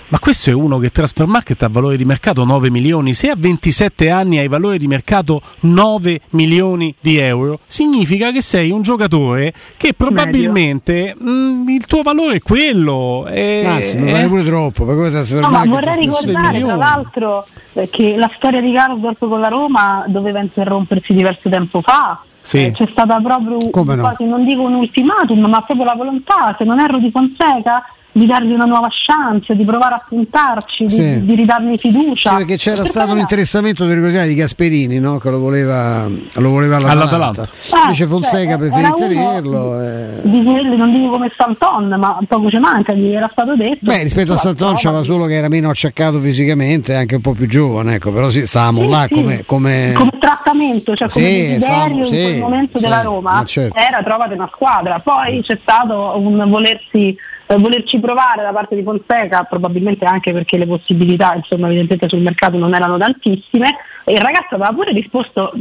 ma 0.09 0.19
questo 0.19 0.49
è 0.49 0.53
uno 0.53 0.77
che 0.77 0.89
Transfer 0.91 1.25
Market 1.27 1.61
ha 1.63 1.69
valore 1.69 1.97
di 1.97 2.05
mercato 2.05 2.43
9 2.45 2.69
milioni. 2.69 3.13
Se 3.13 3.29
a 3.29 3.35
27 3.37 4.09
anni 4.09 4.37
hai 4.37 4.47
valore 4.47 4.77
di 4.77 4.87
mercato 4.87 5.41
9 5.61 6.19
milioni 6.31 6.93
di 6.99 7.17
euro, 7.17 7.59
significa 7.65 8.31
che 8.31 8.41
sei 8.41 8.69
un 8.71 8.81
giocatore 8.81 9.53
che 9.77 9.93
probabilmente 9.93 11.15
mh, 11.17 11.69
il 11.69 11.85
tuo 11.85 12.01
valore 12.01 12.35
è 12.35 12.39
quello. 12.41 13.25
è- 13.25 13.63
Anzi, 13.65 13.97
mi 13.97 14.09
è- 14.09 14.11
pare 14.13 14.27
pure 14.27 14.43
troppo. 14.43 14.85
Per 14.85 14.95
cosa 14.95 15.39
No, 15.39 15.49
ma 15.49 15.63
vorrei 15.65 15.97
ricordare 16.01 16.59
tra 16.59 16.75
l'altro 16.75 17.43
eh, 17.73 17.89
che 17.89 18.15
la 18.15 18.29
storia 18.35 18.61
di 18.61 18.71
Karsdorp 18.71 19.17
con 19.27 19.39
la 19.39 19.47
Roma 19.47 20.03
doveva 20.07 20.39
interrompersi 20.39 21.13
diverso 21.13 21.49
tempo 21.49 21.81
fa. 21.81 22.21
Sì. 22.41 22.65
Eh, 22.65 22.71
c'è 22.73 22.87
stata 22.91 23.19
proprio 23.21 23.57
no? 23.57 23.69
quasi 24.01 24.25
non 24.25 24.43
dico 24.43 24.61
un 24.63 24.73
ultimatum, 24.75 25.45
ma 25.45 25.61
proprio 25.61 25.85
la 25.85 25.95
volontà, 25.95 26.53
se 26.57 26.65
non 26.65 26.79
erro 26.79 26.97
di 26.97 27.09
Fonseca, 27.09 27.83
di 28.15 28.27
dargli 28.27 28.51
una 28.53 28.65
nuova 28.65 28.87
chance, 28.91 29.55
di 29.55 29.65
provare 29.65 29.95
a 29.95 30.05
puntarci, 30.07 30.85
di, 30.85 30.89
Sì. 30.93 31.25
di 31.25 31.33
ridargli 31.35 31.77
fiducia. 31.77 32.29
Sì, 32.29 32.35
perché 32.35 32.55
c'era 32.57 32.75
Perché 32.77 32.89
stato 32.91 33.11
un 33.11 33.17
interessamento 33.17 33.87
ti 33.87 33.93
ricordi, 33.93 34.27
di 34.27 34.35
Gasperini 34.35 34.99
no? 34.99 35.17
che 35.17 35.29
lo 35.31 35.39
voleva, 35.39 36.07
lo 36.07 36.49
voleva 36.49 36.75
all'Atalanta. 36.77 37.15
All'Atalanta. 37.15 37.43
Eh, 37.43 37.79
Invece 37.81 38.05
Fonseca 38.05 38.49
cioè, 38.49 38.57
preferì 38.57 38.93
tenerlo. 38.97 39.81
eh. 39.81 40.19
Di 40.21 40.43
quelli, 40.43 40.77
non 40.77 40.93
dico 40.93 41.09
come 41.09 41.31
Santon, 41.35 41.87
ma 41.97 42.17
poco 42.27 42.49
ci 42.51 42.57
manca, 42.59 42.93
gli 42.93 43.11
era 43.13 43.27
stato 43.31 43.55
detto. 43.55 43.79
Beh, 43.81 44.03
rispetto 44.03 44.33
a 44.33 44.37
Santon 44.37 44.75
c'era 44.75 45.01
solo 45.01 45.25
che 45.25 45.33
era 45.33 45.49
meno 45.49 45.69
acciaccato 45.71 46.19
fisicamente, 46.19 46.95
anche 46.95 47.15
un 47.15 47.21
po' 47.21 47.33
più 47.33 47.47
giovane, 47.47 47.95
ecco, 47.95 48.11
però 48.11 48.29
sì, 48.29 48.45
stavamo 48.45 48.81
Sì, 48.81 48.89
là 48.89 49.05
sì. 49.07 49.13
come, 49.15 49.43
come... 49.45 49.91
come 49.95 50.11
trattamento, 50.19 50.93
cioè 50.95 51.09
come 51.09 51.25
Sì, 51.25 51.31
desiderio 51.31 51.59
stavamo- 51.59 52.03
in 52.05 52.23
quel 52.23 52.39
momento 52.39 52.77
sì, 52.77 52.83
della 52.83 53.01
Roma 53.01 53.33
ma 53.33 53.43
certo. 53.45 53.75
era 53.77 54.03
trovate 54.03 54.33
una 54.35 54.49
squadra, 54.53 54.99
poi 54.99 55.41
c'è 55.41 55.57
stato 55.61 56.13
un 56.17 56.43
volersi 56.49 57.17
volerci 57.57 57.99
provare 57.99 58.41
da 58.41 58.51
parte 58.51 58.75
di 58.75 58.83
Fonseca, 58.83 59.43
probabilmente 59.43 60.05
anche 60.05 60.31
perché 60.31 60.57
le 60.57 60.67
possibilità 60.67 61.33
insomma 61.35 61.67
evidentemente 61.67 62.09
sul 62.09 62.21
mercato 62.21 62.57
non 62.57 62.73
erano 62.73 62.97
tantissime 62.97 63.75
e 64.05 64.13
il 64.13 64.19
ragazzo 64.19 64.55
aveva 64.55 64.73
pure 64.73 64.91
risposto 64.91 65.51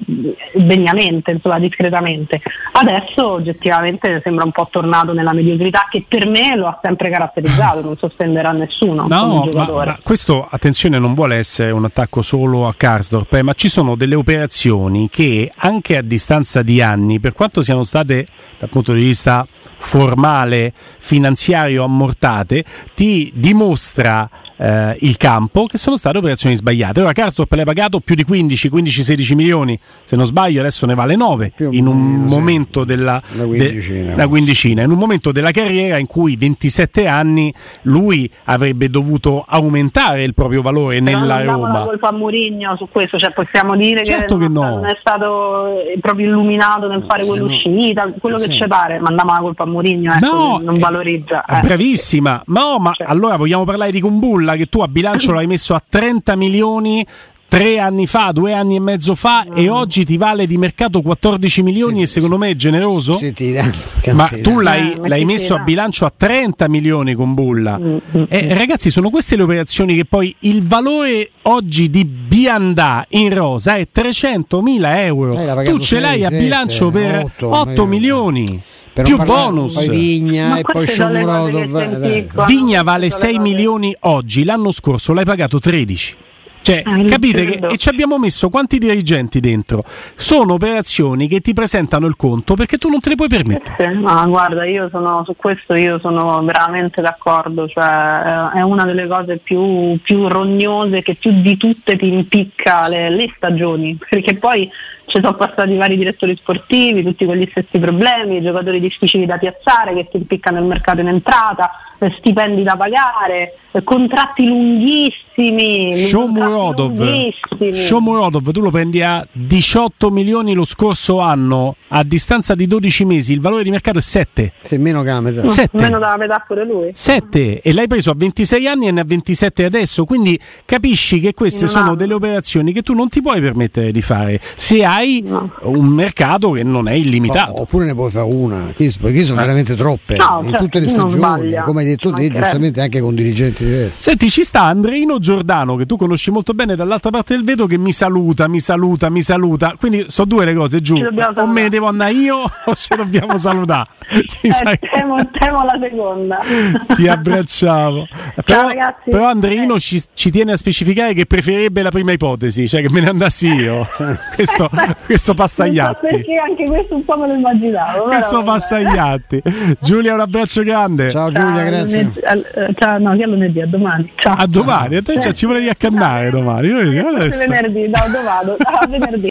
degnamente, 0.52 1.31
insomma 1.31 1.59
discretamente. 1.59 2.40
Adesso 2.72 3.26
oggettivamente 3.28 4.20
sembra 4.22 4.44
un 4.44 4.50
po' 4.50 4.68
tornato 4.70 5.12
nella 5.12 5.33
mediocrità 5.33 5.85
che 5.88 6.05
per 6.07 6.26
me 6.26 6.57
lo 6.57 6.66
ha 6.66 6.78
sempre 6.83 7.09
caratterizzato, 7.11 7.83
non 7.83 7.96
sospenderà 7.96 8.50
nessuno 8.52 9.07
No, 9.07 9.48
ma, 9.52 9.85
ma 9.85 9.98
questo 10.02 10.46
attenzione 10.48 10.98
non 10.98 11.14
vuole 11.14 11.37
essere 11.37 11.70
un 11.70 11.85
attacco 11.85 12.22
solo 12.22 12.66
a 12.66 12.74
Karsdorp, 12.76 13.33
eh, 13.35 13.42
ma 13.42 13.52
ci 13.52 13.68
sono 13.68 13.94
delle 13.94 14.14
operazioni 14.14 15.09
che 15.09 15.50
anche 15.57 15.96
a 15.96 16.02
distanza 16.02 16.62
di 16.62 16.83
anni, 16.83 17.20
per 17.20 17.33
quanto 17.33 17.62
siano 17.62 17.85
state 17.85 18.26
dal 18.59 18.68
punto 18.68 18.92
di 18.92 19.00
vista 19.00 19.46
formale, 19.83 20.73
finanziario 20.99 21.85
ammortate, 21.85 22.64
ti 22.95 23.33
dimostra 23.35 24.29
eh, 24.62 24.96
il 25.01 25.16
campo 25.16 25.66
che 25.66 25.77
sono 25.77 25.96
state 25.96 26.18
operazioni 26.18 26.55
sbagliate. 26.55 27.01
Ora 27.01 27.12
Karsdorp 27.12 27.53
l'hai 27.55 27.64
pagato 27.64 27.98
più 27.98 28.14
di 28.14 28.22
15, 28.22 28.70
15-16 28.70 29.35
milioni, 29.35 29.79
se 30.05 30.14
non 30.14 30.25
sbaglio 30.27 30.61
adesso 30.61 30.87
ne 30.87 30.94
vale 30.94 31.16
9 31.16 31.53
Più 31.57 31.68
o 31.68 31.72
in 31.72 31.87
un 31.87 31.96
meno, 31.96 32.29
sì. 32.29 32.35
momento 32.35 32.85
della 32.85 33.20
Una 33.35 33.44
quindicina. 33.44 34.14
de- 34.14 34.27
quindicina, 34.27 34.83
in 34.83 34.90
un 34.90 34.98
momento 34.98 35.33
della 35.33 35.51
carriera 35.51 35.96
in 35.98 36.07
cui 36.07 36.37
27 36.37 37.07
anni 37.07 37.53
lui 37.83 38.31
avrebbe 38.44 38.88
dovuto 38.88 39.44
aumentare 39.46 40.22
il 40.22 40.35
proprio 40.35 40.62
valore 40.62 41.01
Però 41.03 41.18
nella 41.18 41.42
non 41.42 41.55
Roma. 41.64 41.81
colpa 41.85 42.09
a 42.09 42.12
Mourinho 42.12 42.77
su 42.77 42.88
questo, 42.90 43.18
cioè 43.18 43.33
possiamo 43.33 43.75
dire 43.77 44.05
Certo 44.05 44.37
che, 44.37 44.46
che 44.46 44.53
non, 44.53 44.64
no. 44.68 44.75
non 44.77 44.87
è 44.87 44.96
stato 45.01 45.66
eh, 45.81 45.98
proprio 46.01 46.27
illuminato 46.29 46.87
nel 46.88 47.05
fare 47.07 47.22
sì, 47.22 47.29
quell'uscita, 47.31 48.12
quello 48.20 48.38
che 48.38 48.44
sì. 48.44 48.53
ci 48.53 48.66
pare, 48.68 48.98
mandiamo 49.01 49.33
la 49.33 49.38
colpa 49.40 49.64
a 49.64 49.66
Mourinho, 49.66 50.12
ecco, 50.14 50.27
No, 50.27 50.59
che 50.59 50.64
non 50.64 50.77
eh, 50.77 50.79
valorizza. 50.79 51.44
eh. 51.46 51.61
Bravissima, 51.62 52.42
no, 52.46 52.79
ma 52.79 52.92
Cioè. 52.92 53.07
allora 53.09 53.37
vogliamo 53.37 53.64
parlare 53.64 53.90
di 53.90 54.01
Kumbulla 54.01 54.52
che 54.57 54.67
tu 54.67 54.81
a 54.81 54.88
bilancio 54.88 55.33
l'hai 55.33 55.47
messo 55.47 55.75
a 55.75 55.83
30 55.87 56.37
milioni 56.37 57.07
tre 57.53 57.79
anni 57.79 58.07
fa, 58.07 58.31
due 58.33 58.55
anni 58.55 58.77
e 58.77 58.81
mezzo 58.81 59.15
fa 59.15 59.45
e 59.55 59.69
oggi 59.69 60.07
ti 60.07 60.17
vale 60.17 60.47
di 60.47 60.57
mercato 60.57 61.03
14 61.03 61.62
milioni 61.62 62.01
e 62.01 62.07
secondo 62.07 62.38
me 62.38 62.49
è 62.49 62.57
generoso? 62.57 63.15
Se 63.15 63.33
ti 63.33 63.53
che 64.01 64.15
Ma 64.15 64.27
tu 64.41 64.59
l'hai, 64.61 64.93
Eh, 64.93 64.99
ma 65.01 65.09
l'hai 65.09 65.27
messo 65.27 65.53
a 65.53 65.59
dà? 65.59 65.62
bilancio 65.65 66.07
a 66.07 66.12
30 66.17 66.67
milioni 66.69 67.12
con 67.12 67.35
Bulla. 67.35 67.77
Mm, 67.79 67.97
mm, 68.17 68.23
Eh, 68.31 68.55
ragazzi, 68.55 68.91
sono 68.91 69.11
queste 69.11 69.37
le 69.37 69.43
operazioni 69.43 69.95
che 69.95 70.07
poi 70.07 70.35
il 70.41 70.67
valore 70.67 71.33
oggi 71.43 71.91
di 71.91 72.07
Biandà 72.07 73.05
in 73.11 73.35
rosa 73.35 73.77
è 73.77 73.87
300 73.93 74.62
mila 74.62 75.03
euro. 75.03 75.33
Eh, 75.38 75.65
tu 75.65 75.79
ce 75.79 76.01
l'hai 76.01 76.25
a 76.25 76.31
bilancio 76.31 76.91
per 76.91 77.25
otto, 77.25 77.49
8 77.49 77.65
magari. 77.67 77.87
milioni. 77.88 78.62
Per 78.95 79.05
più 79.05 79.17
bonus. 79.23 79.75
Poi 79.75 79.88
Vigna 79.91 80.49
Ma 80.49 80.59
e 80.59 80.62
poi 80.62 80.87
Shomurodov. 80.87 82.03
eh. 82.03 82.27
Vigna 82.47 82.83
vale 82.83 83.09
Queste 83.09 83.19
sono 83.27 83.31
6 83.31 83.33
le 83.33 83.38
cose- 83.38 83.51
milioni 83.51 83.97
oggi, 84.01 84.45
l'anno 84.45 84.71
scorso 84.71 85.12
l'hai 85.12 85.25
pagato 85.27 85.59
13. 85.59 86.17
Cioè, 86.62 86.83
Ah, 86.85 87.03
capite 87.05 87.44
che 87.44 87.66
e 87.66 87.77
ci 87.77 87.88
abbiamo 87.88 88.18
messo 88.18 88.48
quanti 88.48 88.79
dirigenti 88.79 89.40
dentro? 89.40 89.85
Sono 90.14 90.55
operazioni 90.55 91.27
che 91.27 91.40
ti 91.40 91.53
presentano 91.53 92.07
il 92.07 92.16
conto 92.16 92.55
perché 92.55 92.79
tu 92.79 92.88
non 92.88 93.01
te 93.01 93.11
le 93.11 93.14
puoi 93.16 93.29
permettere. 93.29 93.92
Sì, 93.92 93.98
ma 93.98 94.25
guarda, 94.27 94.64
io 94.64 94.88
sono 94.88 95.22
su 95.25 95.35
questo 95.37 95.75
io 95.75 95.98
sono 95.98 96.42
veramente 96.42 97.01
d'accordo, 97.01 97.66
cioè 97.66 98.51
eh, 98.55 98.59
è 98.59 98.62
una 98.62 98.85
delle 98.85 99.07
cose 99.07 99.38
più, 99.38 99.98
più 100.03 100.29
rognose 100.29 101.03
che 101.03 101.14
più 101.14 101.33
di 101.33 101.57
tutte 101.57 101.96
ti 101.96 102.12
impicca 102.12 102.88
le, 102.88 103.11
le 103.11 103.33
stagioni, 103.37 103.98
perché 104.09 104.37
poi 104.37 104.70
ci 105.07 105.20
sono 105.20 105.35
passati 105.35 105.77
vari 105.77 105.96
direttori 105.96 106.35
sportivi, 106.37 107.03
tutti 107.03 107.27
con 107.27 107.37
gli 107.37 107.48
stessi 107.51 107.79
problemi, 107.79 108.40
giocatori 108.40 108.81
difficili 108.81 109.27
da 109.27 109.37
piazzare 109.37 109.94
che 109.94 110.09
ti 110.11 110.16
impiccano 110.16 110.59
il 110.59 110.64
mercato 110.64 111.01
in 111.01 111.09
entrata, 111.09 111.70
eh, 111.70 111.91
stipendi 112.11 112.62
da 112.62 112.77
pagare, 112.77 113.55
eh, 113.73 113.83
contratti 113.85 114.47
lunghissimi, 114.47 115.97
Shomurodov, 116.07 116.97
lunghissimi. 116.99 117.75
Shomurodov 117.75 118.51
tu 118.51 118.61
lo 118.61 118.71
prendi 118.71 119.03
a 119.03 119.27
18 119.31 120.11
milioni 120.11 120.55
lo 120.55 120.65
scorso 120.65 121.21
anno, 121.21 121.77
a 121.88 122.03
distanza 122.03 122.55
di 122.55 122.67
12 122.67 123.05
mesi 123.05 123.33
il 123.33 123.41
valore 123.41 123.62
di 123.62 123.71
mercato 123.71 123.99
è 123.99 124.03
7. 124.03 124.53
Sì, 124.62 124.77
meno 124.79 125.03
che 125.03 125.09
la 125.11 125.21
metà. 125.21 125.49
Sette. 125.49 125.79
Meno 125.81 125.99
dalla 125.99 126.17
metà 126.17 126.45
pure 126.47 126.65
lui. 126.65 126.91
7 126.93 127.61
e 127.61 127.73
l'hai 127.73 127.87
preso 127.87 128.11
a 128.11 128.15
26 128.17 128.67
anni 128.67 128.88
e 128.88 128.91
ne 128.91 129.01
ha 129.01 129.05
27 129.05 129.65
adesso, 129.65 130.05
quindi 130.05 130.38
capisci 130.65 131.21
che 131.21 131.35
queste 131.35 131.67
sono 131.67 131.85
anno. 131.88 131.95
delle 131.95 132.15
operazioni 132.15 132.73
che 132.73 132.83
tu 132.83 132.95
non 132.95 133.09
ti 133.09 133.21
puoi 133.21 133.41
permettere 133.41 133.93
di 133.93 134.03
fare 134.03 134.41
se 134.57 134.85
hai 134.85 135.21
No. 135.23 135.53
un 135.62 135.87
mercato 135.87 136.51
che 136.53 136.62
non 136.62 136.88
è 136.88 136.93
illimitato. 136.95 137.53
No, 137.53 137.61
oppure 137.62 137.85
ne 137.85 137.95
puoi 137.95 138.11
fare 138.11 138.27
una, 138.31 138.73
qui, 138.75 138.91
sono 138.91 139.41
veramente 139.41 139.75
troppe 139.75 140.17
No, 140.17 140.41
in 140.43 140.51
cioè, 140.51 140.59
tutte 140.59 140.81
le 140.81 140.88
stagioni, 140.88 141.55
come 141.65 141.81
hai 141.83 141.87
detto 141.92 142.11
te, 142.12 142.28
giustamente 142.28 142.81
anche 142.81 143.00
con 143.00 143.14
dirigenti 143.14 143.64
diversi. 143.64 144.02
Senti, 144.02 144.31
ci 144.31 144.42
sta 144.42 144.62
Andreino 144.64 145.18
Giordano, 145.18 145.76
che 145.76 145.87
tu 145.87 145.96
conosci 145.96 146.31
molto 146.31 146.52
bene 146.52 146.76
dall'altra 146.76 147.11
parte 147.11 147.35
del 147.35 147.44
vetro, 147.44 147.66
che 147.66 147.78
mi 147.78 147.92
saluta, 147.92 148.48
mi 148.48 148.61
saluta, 148.61 149.09
mi 149.11 149.22
saluta. 149.22 149.74
Quindi 149.78 150.05
sono 150.09 150.26
due 150.26 150.44
le 150.44 150.55
cose, 150.55 150.81
giù. 150.81 150.96
O 151.37 151.46
me 151.46 151.68
devo 151.68 151.87
andare 151.87 152.12
io 152.12 152.37
o 152.66 152.74
ci 152.74 152.94
dobbiamo 152.96 153.37
salutare. 153.37 153.87
Eh, 154.42 154.78
temo, 154.78 155.16
temo 155.31 155.64
la 155.64 155.78
seconda. 155.81 156.38
ti 156.94 157.09
abbracciamo. 157.09 158.07
Però, 158.44 158.66
ragazzi. 158.68 159.11
però 159.11 159.26
Andreino 159.28 159.76
Eh. 159.76 159.81
ci, 159.81 160.02
ci 160.14 160.31
tiene 160.31 160.52
a 160.52 160.57
specificare 160.57 161.14
che 161.14 161.26
preferirebbe 161.26 161.83
la 161.83 161.90
prima 161.90 162.12
ipotesi, 162.12 162.68
cioè 162.68 162.83
che 162.83 162.90
me 162.90 163.00
ne 163.00 163.09
andassi 163.09 163.46
io. 163.48 163.87
questo, 164.35 164.68
questo 165.07 165.35
passa 165.35 165.64
agli 165.64 165.78
so 165.78 165.85
atti. 165.85 166.09
perché 166.09 166.37
anche 166.37 166.64
questo 166.64 166.94
un 166.96 167.05
po' 167.05 167.16
me 167.16 167.28
lo 167.28 167.35
immaginavo. 167.35 168.05
Questo 168.05 168.42
passa 168.42 168.76
agli 168.76 168.96
atti. 168.96 169.42
Giulia, 169.81 170.14
un 170.14 170.20
abbraccio 170.20 170.62
grande. 170.62 171.11
Ciao 171.11 171.31
Ciao, 171.33 171.46
Giulia, 171.46 171.62
grazie. 171.64 171.82
Lunedì- 171.85 172.21
al- 172.25 172.47
eh, 172.55 172.75
ciao, 172.79 172.99
no, 172.99 173.16
che 173.16 173.27
lunedì, 173.27 173.61
a 173.61 173.66
domani. 173.66 174.11
Ciao. 174.16 174.35
A 174.37 174.47
domani, 174.47 174.97
a 174.97 175.03
te, 175.03 175.21
cioè, 175.21 175.33
ci 175.33 175.47
volevi 175.47 175.68
accannare 175.68 176.31
domani. 176.31 176.71
Questa. 176.71 177.45
venerdì, 177.47 177.83
no, 177.88 177.99
dove 178.07 178.25
vado? 178.25 178.57
Ah, 178.61 178.87
venerdì. 178.87 179.21